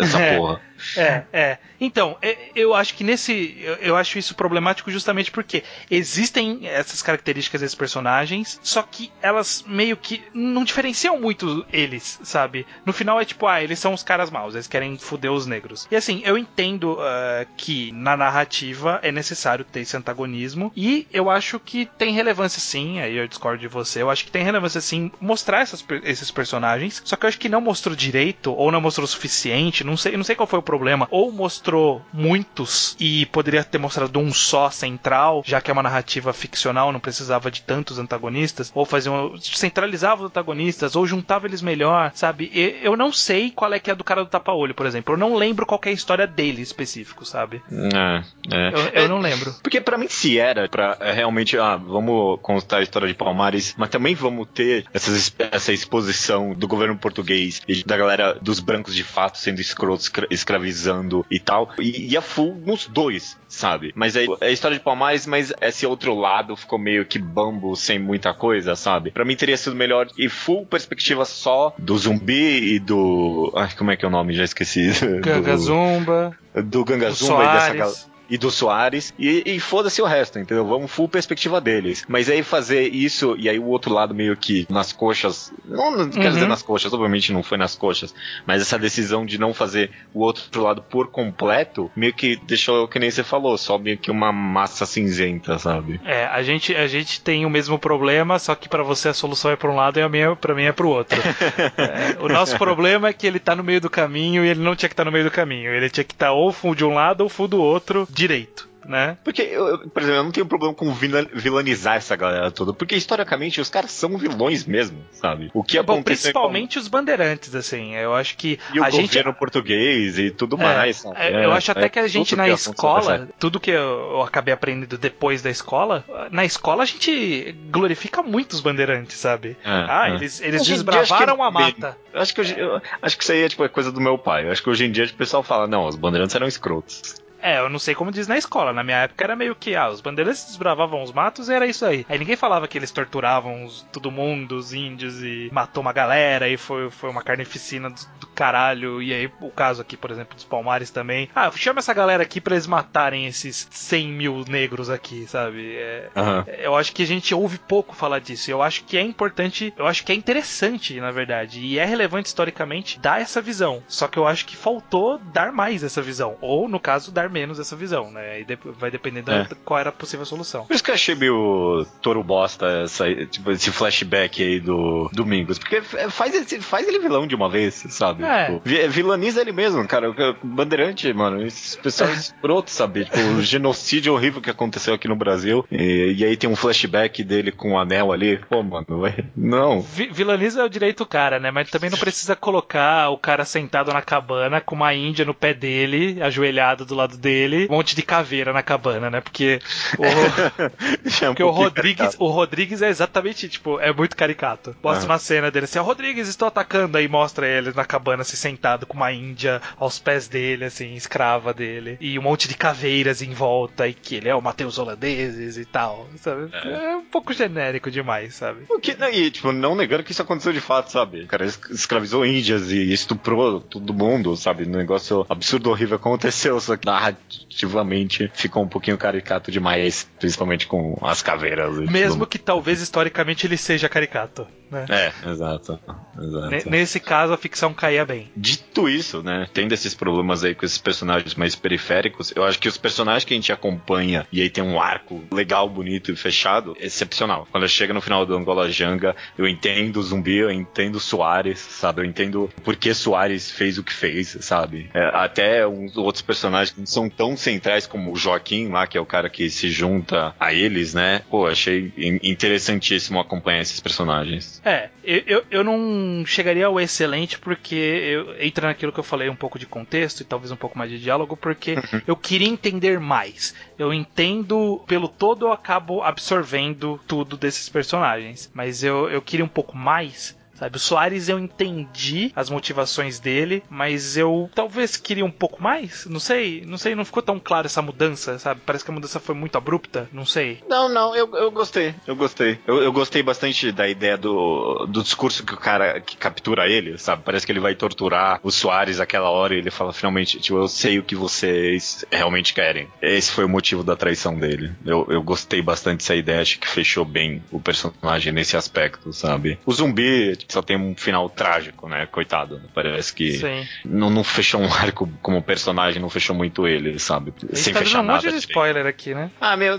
[0.00, 0.36] essa É.
[0.36, 0.60] porra.
[0.96, 1.58] É, é.
[1.80, 3.56] Então, é, eu acho que nesse.
[3.80, 9.96] Eu, acho isso problemático justamente porque existem essas características desses personagens, só que elas meio
[9.96, 12.66] que não diferenciam muito eles, sabe?
[12.84, 15.86] No final é tipo, ah, eles são os caras maus, eles querem foder os negros.
[15.90, 21.30] E assim, eu entendo ah, que na narrativa é necessário ter esse antagonismo, e eu
[21.30, 24.80] acho que tem relevância sim, aí eu discordo de você, eu acho que tem relevância
[24.80, 28.80] sim mostrar essas esses personagens, só que eu acho que não mostrou direito, ou não
[28.80, 33.24] mostrou o suficiente, não sei, não sei qual foi o problema, ou mostrou muitos e
[33.26, 37.62] poderia ter mostrado um só central, já que é uma narrativa ficcional, não precisava de
[37.62, 42.50] tantos antagonistas, ou fazia um, centralizava os antagonistas, ou juntava eles melhor, sabe?
[42.52, 45.14] E- Eu não sei qual é que é a do cara do tapa-olho, por exemplo.
[45.14, 47.62] Eu não lembro qual é a história dele específico, sabe?
[47.70, 48.22] É,
[48.54, 48.68] é.
[48.74, 49.54] Eu, eu não lembro.
[49.62, 53.74] Porque pra mim se era pra é, realmente, ah, vamos contar a história de Palmares,
[53.78, 58.94] mas também vamos ter essas, essa exposição do governo português e da galera dos brancos
[58.94, 61.70] de fato sendo escrotos, escra- escravizando e tal.
[61.78, 63.92] E, e a full nos dois, sabe?
[63.94, 67.76] Mas aí é a história de Palmares, mas esse outro lado ficou meio que bambo
[67.76, 69.10] sem muita coisa, sabe?
[69.10, 73.52] Pra mim teria sido melhor e full perspectiva só do zumbi e do.
[73.54, 74.34] Ai, como é que é o nome?
[74.34, 74.90] Já esqueci.
[75.22, 79.60] Ganga Zumba, do, do Ganga do Zumba e dessa galera e do Soares, e, e
[79.60, 80.66] foda-se o resto, entendeu?
[80.66, 82.04] Vamos full perspectiva deles.
[82.08, 86.08] Mas aí fazer isso, e aí o outro lado meio que nas coxas, não, não
[86.10, 86.32] quero Uhum.
[86.32, 88.14] dizer nas coxas, obviamente não foi nas coxas,
[88.46, 92.98] mas essa decisão de não fazer o outro lado por completo, meio que deixou, que
[92.98, 96.00] nem você falou, só meio que uma massa cinzenta, sabe?
[96.04, 99.50] É, a gente, a gente tem o mesmo problema, só que pra você a solução
[99.50, 101.16] é pra um lado e a minha para mim é pro outro.
[101.76, 104.74] É, o nosso problema é que ele tá no meio do caminho e ele não
[104.74, 105.70] tinha que estar no meio do caminho.
[105.72, 109.18] Ele tinha que estar ou full de um lado ou full do outro direito, né?
[109.24, 112.94] Porque, eu, por exemplo, eu não tenho problema com vila- vilanizar essa galera toda, porque
[112.94, 115.50] historicamente os caras são vilões mesmo, sabe?
[115.52, 117.94] O que Bom, aconteceu com- principalmente os bandeirantes, assim.
[117.96, 120.96] Eu acho que E o a gente governo português e tudo É, mais.
[120.98, 121.16] sabe?
[121.18, 124.54] é, eu É, acho até é que a gente na escola, tudo que eu, acabei
[124.54, 129.56] aprendendo depois da escola, na escola a gente glorifica muito os bandeirantes, sabe?
[129.64, 130.14] É, ah, é.
[130.14, 131.98] eles, eles Hoje desbravaram que- a mata.
[132.14, 134.46] Eu acho que, eu acho que isso aí é, tipo, é coisa do meu pai.
[134.46, 137.16] Eu acho que hoje em dia o pessoal fala, não, os bandeirantes eram escrotos.
[137.46, 138.72] É, eu não sei como diz na escola.
[138.72, 141.84] Na minha época era meio que, ah, os bandeirantes desbravavam os matos e era isso
[141.86, 142.04] aí.
[142.08, 146.48] Aí ninguém falava que eles torturavam os- todo mundo, os índios, e matou uma galera,
[146.48, 149.00] e foi, foi uma carnificina do, do caralho.
[149.00, 151.28] E aí, o caso aqui, por exemplo, dos Palmares também.
[151.34, 155.76] Ah, chama essa galera aqui pra eles matarem esses 100 mil negros aqui, sabe?
[155.76, 156.44] É, Aham.
[156.58, 158.50] eu acho que a gente ouve pouco falar disso.
[158.50, 162.26] Eu acho que é importante, eu acho que é interessante, na verdade, e é relevante
[162.28, 163.82] historicamente dar essa visão.
[163.86, 167.58] Só que eu acho que faltou dar mais essa visão, ou no caso dar menos
[167.60, 168.30] essa visão, né?
[168.36, 169.48] Aí dep- vai depender da É.
[169.64, 170.64] qual era a possível solução.
[170.64, 175.58] Por isso que eu achei meio touro bosta essa, tipo, esse flashback aí do Domingos.
[175.58, 178.24] Porque faz, esse- faz ele vilão de uma vez, sabe?
[178.24, 178.46] É.
[178.46, 180.10] Tipo, vi- vilaniza ele mesmo, cara.
[180.10, 183.04] O Bandeirante, mano, esse pessoal é escroto, sabe?
[183.04, 185.64] Tipo, o genocídio horrível que aconteceu aqui no Brasil.
[185.70, 188.38] E, e aí tem um flashback dele com o anel ali.
[188.48, 189.80] Pô, mano, vai- não.
[189.82, 191.50] Vi- Vilaniza é o direito do cara, né?
[191.50, 195.52] Mas também não precisa colocar o cara sentado na cabana com uma índia no pé
[195.52, 199.20] dele, ajoelhado do lado dele, um monte de caveira na cabana, né?
[199.20, 199.60] Porque
[199.98, 200.04] o,
[201.24, 202.24] é um Porque o Rodrigues, caricato.
[202.24, 204.76] o Rodrigues é exatamente, tipo, é muito caricato.
[204.82, 205.12] Mostra Aham.
[205.12, 208.86] uma cena dele assim, o Rodrigues, estou atacando, aí mostra ele na cabana, assim, sentado
[208.86, 211.96] com uma índia aos pés dele, assim, escrava dele.
[212.00, 215.64] E um monte de caveiras em volta, e que ele é o Mateus Holandeses e
[215.64, 216.50] tal, sabe?
[216.52, 218.60] É, um pouco genérico demais, sabe?
[218.68, 221.22] O que, não, e, tipo, não negando que isso aconteceu de fato, sabe?
[221.22, 224.64] O cara es- escravizou índias e estuprou todo mundo, sabe?
[224.64, 230.96] Um negócio absurdo, horrível aconteceu, só que narrativamente ficou um pouquinho caricato demais, principalmente com
[231.02, 231.78] as caveiras.
[231.90, 234.46] Mesmo que talvez historicamente ele seja caricato.
[234.70, 234.84] Né?
[234.88, 235.78] É, exato.
[236.18, 236.70] exato.
[236.70, 238.30] Nesse caso, a ficção caía bem.
[238.36, 239.46] Dito isso, né?
[239.52, 243.32] Tendo esses problemas aí com esses personagens mais periféricos, eu acho que os personagens que
[243.32, 247.46] a gente acompanha e aí tem um arco legal, bonito e fechado, é excepcional.
[247.50, 251.60] Quando chega no final do Angola Janga, eu entendo o zumbi, eu entendo o Soares,
[251.60, 252.00] sabe?
[252.00, 254.90] Eu entendo por que Soares fez o que fez, sabe?
[254.92, 259.04] É, até uns outros personagens são tão centrais como o Joaquim lá, que é o
[259.04, 261.20] cara que se junta a eles, né?
[261.30, 264.62] Pô, achei interessantíssimo acompanhar esses personagens.
[264.64, 269.36] É, eu, eu não chegaria ao excelente porque eu, entra naquilo que eu falei um
[269.36, 272.00] pouco de contexto e talvez um pouco mais de diálogo, porque uhum.
[272.06, 273.54] eu queria entender mais.
[273.78, 278.50] Eu entendo pelo todo, eu acabo absorvendo tudo desses personagens.
[278.54, 283.62] Mas eu, eu queria um pouco mais Sabe, o Soares eu entendi as motivações dele,
[283.68, 286.06] mas eu talvez queria um pouco mais.
[286.06, 288.60] Não sei, não sei, não ficou tão claro essa mudança, sabe?
[288.64, 290.60] Parece que a mudança foi muito abrupta, não sei.
[290.68, 292.58] Não, não, eu, eu gostei, eu gostei.
[292.66, 296.98] Eu, eu gostei bastante da ideia do, do discurso que o cara que captura ele,
[296.98, 297.22] sabe?
[297.24, 300.68] Parece que ele vai torturar o Soares aquela hora e ele fala finalmente, tipo, eu
[300.68, 302.88] sei o que vocês realmente querem.
[303.02, 304.72] Esse foi o motivo da traição dele.
[304.84, 309.58] Eu, eu gostei bastante dessa ideia, acho que fechou bem o personagem nesse aspecto, sabe?
[309.66, 312.06] O zumbi, só tem um final trágico, né?
[312.06, 312.60] Coitado.
[312.74, 313.40] Parece que
[313.84, 317.32] não, não, fechou um arco como personagem, não fechou muito ele, sabe?
[317.52, 318.20] Sem tá fechar um nada.
[318.20, 319.30] um monte de spoiler aqui, né?
[319.40, 319.78] Ah, meu,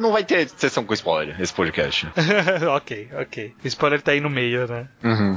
[0.00, 2.06] não vai ter sessão com spoiler, esse podcast.
[2.74, 3.54] ok, ok.
[3.64, 4.88] O spoiler tá aí no meio, né?
[5.02, 5.36] Uhum.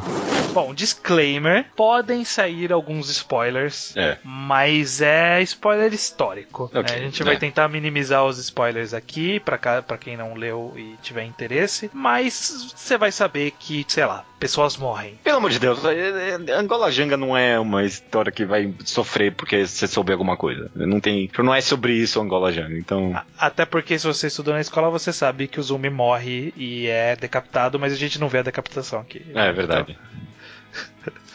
[0.53, 4.17] Bom, disclaimer: podem sair alguns spoilers, é.
[4.23, 6.65] mas é spoiler histórico.
[6.65, 6.95] Okay, né?
[6.95, 7.25] A gente é.
[7.25, 9.57] vai tentar minimizar os spoilers aqui, para
[9.97, 14.08] quem não leu e tiver interesse, mas você vai saber que, sei lá,
[14.39, 15.19] pessoas morrem.
[15.23, 19.33] Pelo amor de Deus, é, é, Angola Janga não é uma história que vai sofrer
[19.33, 20.71] porque você souber alguma coisa.
[20.75, 23.19] Não tem, não é sobre isso Angola Janga, então.
[23.37, 27.15] Até porque se você estudou na escola, você sabe que o Zumi morre e é
[27.15, 29.25] decapitado, mas a gente não vê a decapitação aqui.
[29.33, 29.97] É, é verdade.
[29.99, 30.19] Então...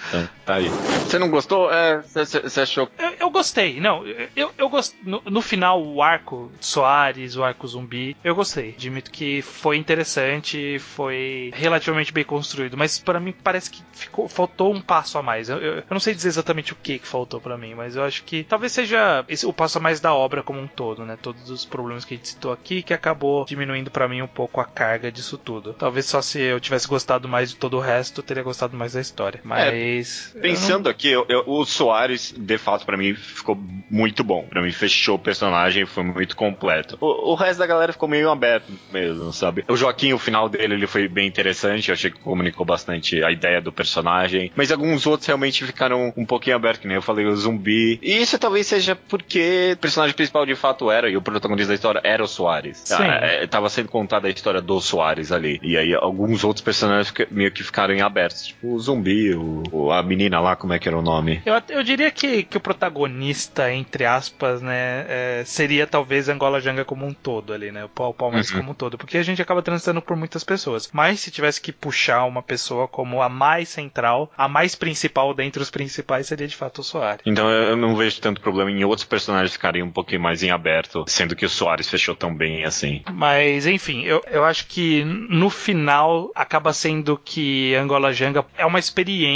[0.08, 0.68] Então, tá aí.
[0.68, 1.68] Você não gostou?
[2.02, 2.88] Você é, achou?
[2.98, 3.80] Eu, eu, gostei.
[3.80, 4.94] Não, eu, eu gost...
[5.02, 8.74] No, no, final, o arco Soares, o arco zumbi, eu gostei.
[8.76, 14.72] Admito que foi interessante, foi relativamente bem construído, mas para mim parece que ficou, faltou
[14.72, 15.48] um passo a mais.
[15.48, 18.04] Eu, eu, eu não sei dizer exatamente o que, que faltou para mim, mas eu
[18.04, 21.18] acho que talvez seja esse, o passo a mais da obra como um todo, né?
[21.20, 24.60] Todos os problemas que a gente citou aqui que acabou diminuindo para mim um pouco
[24.60, 25.74] a carga disso tudo.
[25.74, 28.92] Talvez só se eu tivesse gostado mais de todo o resto, eu teria gostado mais
[28.92, 29.40] da história.
[29.44, 29.53] Mas.
[29.58, 30.34] É mas.
[30.40, 30.90] Pensando não...
[30.90, 33.58] aqui, eu, eu, o Soares, de fato, para mim ficou
[33.90, 34.44] muito bom.
[34.48, 36.96] Para mim, fechou o personagem, foi muito completo.
[37.00, 39.64] O, o, resto da galera ficou meio aberto mesmo, sabe?
[39.68, 41.88] O Joaquim, o final dele, ele foi bem interessante.
[41.88, 44.50] Eu achei que comunicou bastante a ideia do personagem.
[44.56, 47.98] Mas alguns outros realmente ficaram um pouquinho abertos, que nem eu falei, o zumbi.
[48.02, 51.74] E isso talvez seja porque o personagem principal de fato era, e o protagonista da
[51.74, 52.82] história era o Soares.
[52.84, 52.94] Sim.
[52.98, 55.60] Ah, é, tava sendo contada a história do Soares ali.
[55.62, 58.46] E aí alguns outros personagens meio que ficaram em abertos.
[58.46, 61.42] Tipo o zumbi, o, o a menina lá, como é que era o nome?
[61.44, 66.84] Eu, eu diria que, que o protagonista, entre aspas, né, é, seria talvez Angola Janga
[66.84, 67.84] como um todo ali, né?
[67.84, 68.58] O Paul Palmas uhum.
[68.58, 68.98] como um todo.
[68.98, 70.88] Porque a gente acaba transitando por muitas pessoas.
[70.92, 75.62] Mas se tivesse que puxar uma pessoa como a mais central, a mais principal dentre
[75.62, 77.22] os principais, seria de fato o Soares.
[77.26, 81.04] Então eu não vejo tanto problema em outros personagens ficarem um pouquinho mais em aberto,
[81.06, 83.02] sendo que o Soares fechou tão bem assim.
[83.12, 88.78] Mas, enfim, eu, eu acho que no final acaba sendo que Angola Janga é uma
[88.78, 89.33] experiência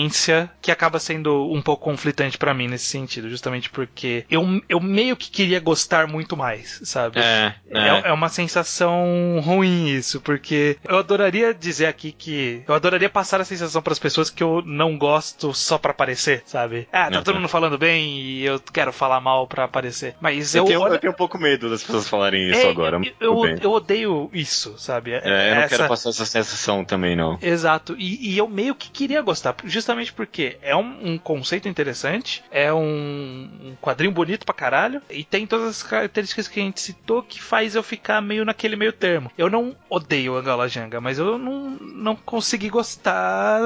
[0.61, 5.17] que acaba sendo um pouco conflitante para mim nesse sentido, justamente porque eu, eu meio
[5.17, 7.19] que queria gostar muito mais, sabe?
[7.19, 7.79] É, é.
[7.79, 13.41] é, é uma sensação ruim isso, porque eu adoraria dizer aqui que eu adoraria passar
[13.41, 16.89] a sensação para as pessoas que eu não gosto só para aparecer, sabe?
[16.93, 17.25] Ah, tá uhum.
[17.25, 20.15] todo mundo falando bem e eu quero falar mal para aparecer.
[20.21, 23.01] Mas eu, eu, tenho, eu tenho um pouco medo das pessoas falarem isso é, agora.
[23.21, 25.13] Eu, eu, eu, odeio isso, sabe?
[25.13, 27.39] É, eu não quero passar essa sensação também, não.
[27.41, 27.97] Exato.
[27.99, 32.73] E, e eu meio que queria gostar, justamente porque é um, um conceito interessante, é
[32.73, 37.23] um, um, quadrinho bonito pra caralho, e tem todas as características que a gente citou
[37.23, 39.31] que faz eu ficar meio naquele meio termo.
[39.37, 43.61] Eu não odeio Angala Janga, mas eu não, não consegui gostar,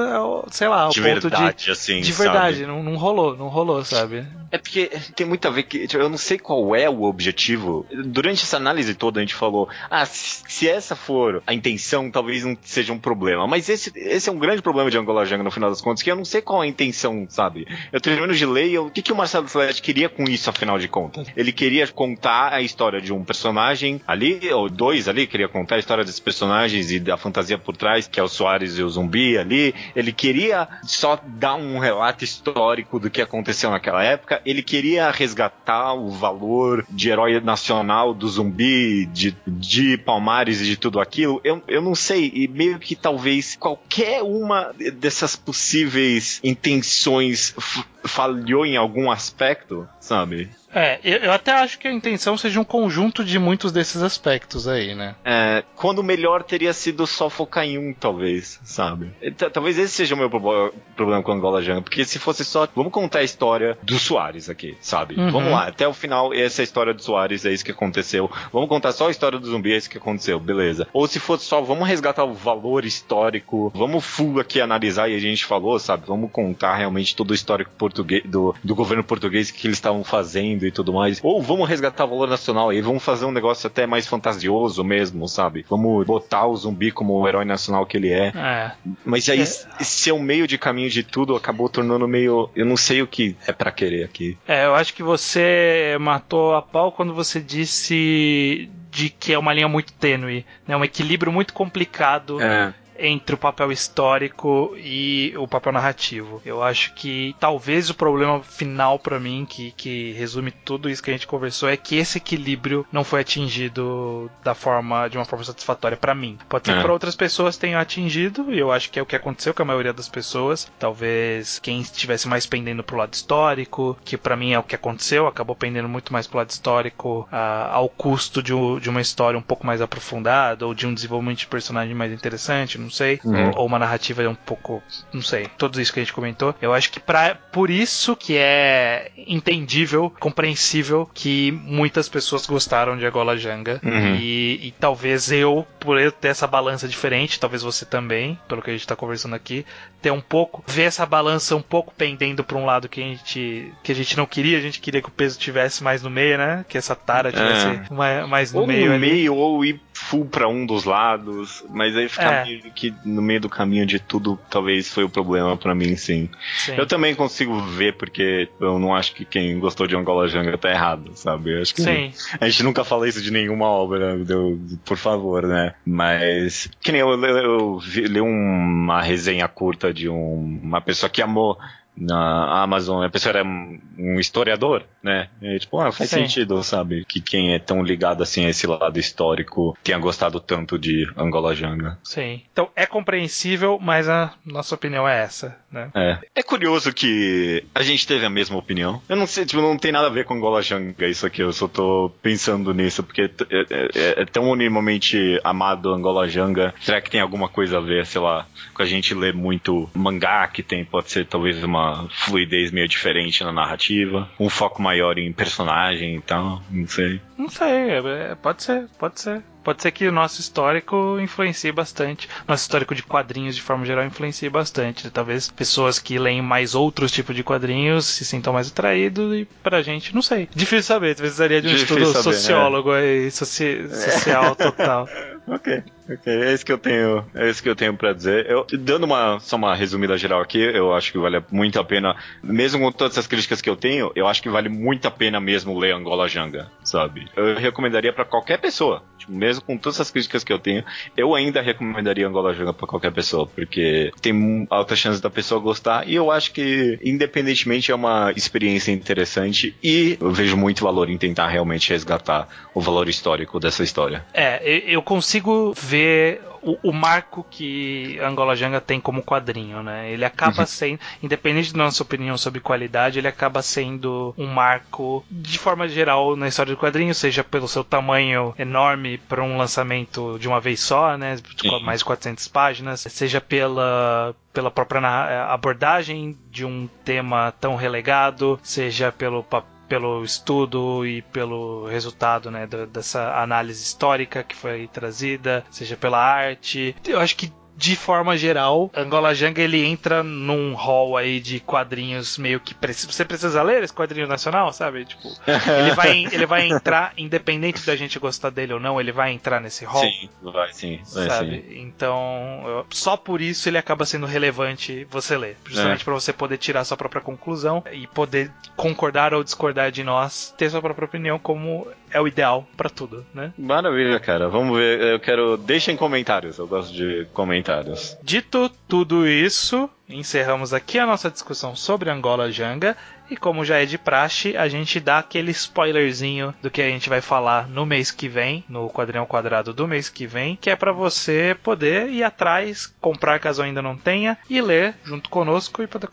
[0.51, 1.71] sei lá, ao de ponto verdade, de.
[1.71, 4.25] Assim, de verdade, não, não rolou, não rolou, sabe?
[4.53, 7.87] É porque tem muito a ver que tipo, eu não sei qual é o objetivo.
[8.05, 12.45] Durante essa análise toda a gente falou, ah, se, se essa for a intenção, talvez
[12.45, 13.47] não seja um problema.
[13.47, 16.11] Mas esse, esse é um grande problema de Angola Janga no final das contas, que
[16.13, 17.67] eu não sei qual a intenção, sabe?
[17.91, 20.87] Eu termino de ler o que, que o Marcelo verdade queria com isso, afinal de
[20.87, 21.27] contas.
[21.35, 25.79] Ele queria contar a história de um personagem ali, ou dois ali, queria contar a
[25.79, 29.37] história desses personagens e da fantasia por trás, que é o Soares e o zumbi
[29.37, 29.73] ali.
[29.95, 34.41] Ele queria só dar um relato histórico do que aconteceu naquela época.
[34.45, 40.77] Ele queria resgatar o valor de herói nacional do zumbi, de, de Palmares e de
[40.77, 41.41] tudo aquilo.
[41.43, 46.02] Eu, eu não sei, e meio que talvez qualquer uma dessas possíveis
[46.43, 47.55] intenções
[48.03, 50.49] falhou em algum aspecto, sabe?
[50.73, 54.95] É, eu, até acho que a intenção seja um conjunto de muitos desses aspectos aí,
[54.95, 55.15] né?
[55.23, 59.11] É, quando melhor teria sido só focar em um, talvez, sabe?
[59.53, 63.19] Talvez esse seja o meu problema com Angola Janga, porque se fosse só, vamos contar
[63.19, 65.15] a história do Soares aqui, sabe?
[65.15, 65.31] Uhum.
[65.31, 68.29] Vamos lá, até o final, essa é a história do Soares, é isso que aconteceu.
[68.51, 70.87] Vamos contar só a história do zumbi, é isso que aconteceu, beleza.
[70.91, 75.19] Ou se fosse só, vamos resgatar o valor histórico, vamos full aqui analisar, e a
[75.19, 76.05] gente falou, sabe?
[76.07, 80.03] Vamos contar realmente todo o histórico português, do, do governo português, o que eles estavam
[80.03, 81.19] fazendo e tudo mais.
[81.23, 85.27] Ou vamos resgatar o valor nacional aí, vamos fazer um negócio até mais fantasioso mesmo,
[85.27, 85.65] sabe?
[85.69, 88.31] Vamos botar o zumbi como o herói nacional que ele é.
[88.35, 88.71] é.
[89.05, 89.45] Mas aí, é.
[89.45, 92.49] ser o meio de caminho de tudo acabou tornando meio.
[92.55, 94.37] Eu não sei o que é para querer aqui.
[94.47, 99.53] É, eu acho que você matou a pau quando você disse de que é uma
[99.53, 100.77] linha muito tênue, né?
[100.77, 102.39] Um equilíbrio muito complicado.
[102.41, 106.41] É entre o papel histórico e o papel narrativo.
[106.45, 111.09] Eu acho que talvez o problema final para mim, que, que resume tudo isso que
[111.09, 115.43] a gente conversou, é que esse equilíbrio não foi atingido da forma de uma forma
[115.43, 116.37] satisfatória para mim.
[116.47, 116.75] Pode ser é.
[116.77, 119.63] que para outras pessoas tenham atingido, e eu acho que é o que aconteceu com
[119.63, 120.71] a maioria das pessoas.
[120.79, 125.27] Talvez quem estivesse mais pendendo pro lado histórico, que para mim é o que aconteceu,
[125.27, 129.41] acabou pendendo muito mais pro lado histórico uh, ao custo de, de uma história um
[129.41, 133.19] pouco mais aprofundada ou de um desenvolvimento de personagem mais interessante, não sei.
[133.23, 133.47] Uhum.
[133.49, 134.81] Ou, ou, uma narrativa um pouco.
[135.11, 135.47] Não sei.
[135.57, 136.55] Tudo isso que a gente comentou.
[136.61, 143.05] Eu acho que pra, por isso que é entendível, compreensível que muitas pessoas gostaram de
[143.05, 143.81] Agola Janga.
[143.83, 144.15] Uhum.
[144.15, 148.69] E, e, talvez eu, por eu ter essa balança diferente, talvez você também, pelo que
[148.69, 149.65] a gente tá conversando aqui,
[150.01, 150.63] ter um pouco.
[150.67, 154.15] Ver essa balança um pouco pendendo pra um lado que a gente, que a gente
[154.15, 154.57] não queria.
[154.57, 156.65] A gente queria que o peso tivesse mais no meio, né?
[156.67, 157.93] Que essa tara tivesse é.
[157.93, 158.87] mais, mais no ou meio.
[158.87, 159.09] No ali.
[159.09, 162.45] meio, ou ir full para um dos lados, mas aí ficar é.
[162.45, 166.29] meio que no meio do caminho de tudo, talvez foi o problema para mim, sim.
[166.57, 166.75] sim.
[166.75, 170.69] Eu também consigo ver, porque eu não acho que quem gostou de Angola Janga tá
[170.69, 171.55] errado, sabe?
[171.55, 172.11] Eu acho que sim.
[172.39, 175.73] a gente nunca fala isso de nenhuma obra, deu, por favor, né?
[175.85, 181.21] Mas, que nem eu, eu, eu li uma resenha curta de um, uma pessoa que
[181.21, 181.57] amou
[181.95, 185.29] na Amazon, a pessoa era um historiador, né?
[185.41, 186.21] E, tipo, ah, faz Sim.
[186.21, 187.05] sentido, sabe?
[187.05, 191.55] Que quem é tão ligado assim a esse lado histórico tenha gostado tanto de Angola
[191.55, 191.97] Janga.
[192.03, 192.41] Sim.
[192.51, 195.91] Então é compreensível, mas a nossa opinião é essa, né?
[195.93, 196.17] É.
[196.35, 199.01] É curioso que a gente teve a mesma opinião.
[199.07, 201.53] Eu não sei, tipo, não tem nada a ver com Angola Janga isso aqui, eu
[201.53, 206.73] só tô pensando nisso, porque é, é, é tão unanimamente amado Angola Janga.
[206.81, 210.47] Será que tem alguma coisa a ver, sei lá, com a gente ler muito mangá,
[210.47, 215.31] que tem, pode ser talvez uma fluidez meio diferente na narrativa, um foco maior em
[215.31, 217.21] personagem e tal, não sei.
[217.37, 219.41] Não sei, é, pode ser, pode ser.
[219.63, 222.27] Pode ser que o nosso histórico influencie bastante.
[222.45, 225.09] Nosso histórico de quadrinhos, de forma geral, influencie bastante.
[225.09, 229.81] Talvez pessoas que leem mais outros tipos de quadrinhos se sintam mais atraídos e pra
[229.81, 230.49] gente, não sei.
[230.53, 232.99] Difícil saber, precisaria de um Difícil estudo saber, sociólogo é.
[232.99, 235.07] aí, soci social total.
[235.47, 235.81] ok.
[236.09, 238.45] Ok, é isso que eu tenho, é isso que eu tenho para dizer.
[238.49, 242.15] Eu, dando uma só uma resumida geral aqui, eu acho que vale muito a pena,
[242.43, 245.39] mesmo com todas essas críticas que eu tenho, eu acho que vale muito a pena
[245.39, 247.25] mesmo ler Angola Janga, sabe?
[247.35, 250.83] Eu recomendaria para qualquer pessoa, tipo, mesmo com todas essas críticas que eu tenho,
[251.15, 256.07] eu ainda recomendaria Angola Janga para qualquer pessoa, porque tem alta chance da pessoa gostar
[256.07, 261.17] e eu acho que independentemente é uma experiência interessante e eu vejo muito valor em
[261.17, 264.25] tentar realmente resgatar o valor histórico dessa história.
[264.33, 270.11] É, eu consigo ver o, o, marco que Angola Janga tem como quadrinho, né?
[270.11, 270.65] Ele acaba uhum.
[270.65, 276.35] sendo, independente da nossa opinião sobre qualidade, ele acaba sendo um marco de forma geral
[276.35, 280.79] na história do quadrinho, seja pelo seu tamanho enorme para um lançamento de uma vez
[280.79, 281.37] só, né?
[281.83, 289.11] Mais de 400 páginas, seja pela pela própria abordagem de um tema tão relegado, seja
[289.11, 295.95] pelo papel pelo estudo e pelo resultado né, dessa análise histórica que foi trazida, seja
[295.95, 296.95] pela arte.
[297.05, 302.37] Eu acho que de forma geral, Angola Janga ele entra num hall aí de quadrinhos
[302.37, 305.05] meio que você precisa ler esse quadrinho nacional, sabe?
[305.05, 305.29] Tipo,
[305.79, 309.59] ele vai, ele vai entrar independente da gente gostar dele ou não, ele vai entrar
[309.59, 310.01] nesse hall.
[310.01, 311.65] Sim, vai sim, vai sabe?
[311.67, 311.81] sim.
[311.81, 316.03] Então, só por isso ele acaba sendo relevante você ler, justamente é.
[316.03, 320.69] para você poder tirar sua própria conclusão e poder concordar ou discordar de nós, ter
[320.69, 323.51] sua própria opinião como é o ideal para tudo, né?
[323.57, 324.47] Maravilha, cara.
[324.47, 325.01] Vamos ver.
[325.01, 325.57] Eu quero.
[325.57, 326.57] Deixem comentários.
[326.57, 328.17] Eu gosto de comentários.
[328.23, 332.95] Dito tudo isso, encerramos aqui a nossa discussão sobre Angola Janga.
[333.29, 337.09] E como já é de praxe, a gente dá aquele spoilerzinho do que a gente
[337.09, 340.75] vai falar no mês que vem, no quadrinho quadrado do mês que vem, que é
[340.75, 345.87] para você poder ir atrás, comprar caso ainda não tenha, e ler junto conosco e
[345.87, 346.09] poder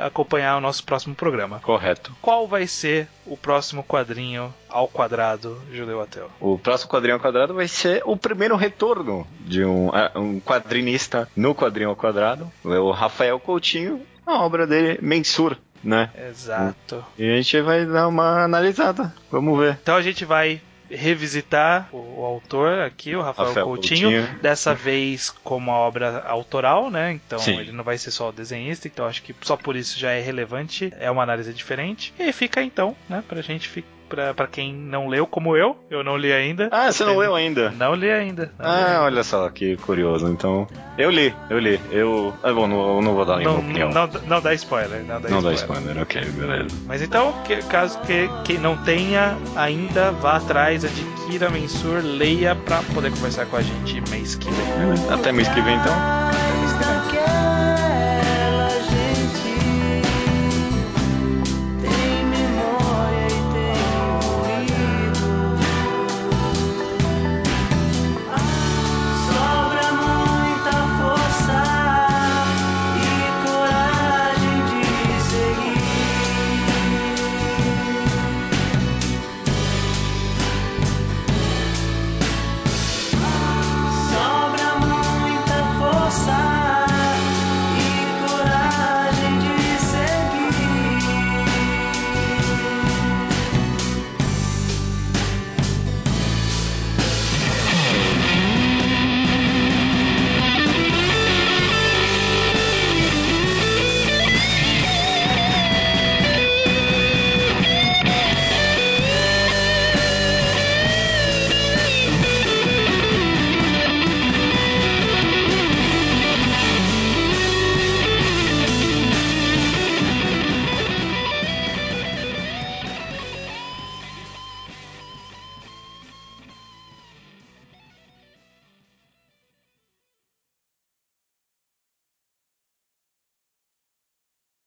[0.00, 1.60] acompanhar o nosso próximo programa.
[1.60, 2.16] Correto.
[2.22, 6.30] Qual vai ser o próximo quadrinho ao quadrado, Judeu Ateu?
[6.40, 11.54] O próximo quadrinho ao quadrado vai ser o primeiro retorno de um, um quadrinista no
[11.54, 16.10] quadrinho ao quadrado, o Rafael Coutinho, a obra dele, Mensur, né?
[16.28, 17.04] Exato.
[17.18, 19.14] E a gente vai dar uma analisada.
[19.30, 19.78] Vamos ver.
[19.82, 20.60] Então a gente vai
[20.90, 26.22] revisitar o, o autor aqui, o Rafael, Rafael Coutinho, Coutinho, dessa vez como a obra
[26.26, 27.12] autoral, né?
[27.12, 27.58] Então Sim.
[27.58, 30.20] ele não vai ser só o desenhista, então acho que só por isso já é
[30.20, 32.14] relevante, é uma análise diferente.
[32.18, 35.76] E fica então, né, pra gente ficar pra, quem não leu, como eu.
[35.90, 36.68] Eu não li ainda.
[36.70, 37.70] Ah, você não leu ainda?
[37.70, 38.52] Não li ainda.
[38.58, 39.02] Não ah, li ainda.
[39.02, 40.26] olha só que curioso.
[40.28, 41.80] Então, eu li, eu li.
[41.90, 42.34] Eu.
[42.42, 43.90] Ah, bom, não, não vou dar nenhuma não, opinião.
[43.90, 45.04] Não, não dá spoiler.
[45.04, 45.42] Não dá não spoiler.
[45.42, 46.76] dá spoiler, ok, beleza.
[46.86, 52.82] Mas então, que, caso que quem não tenha ainda, vá atrás, adquira Mensur, leia pra
[52.94, 55.14] poder conversar com a gente mês que vem.
[55.14, 57.25] Até mês que vem, então.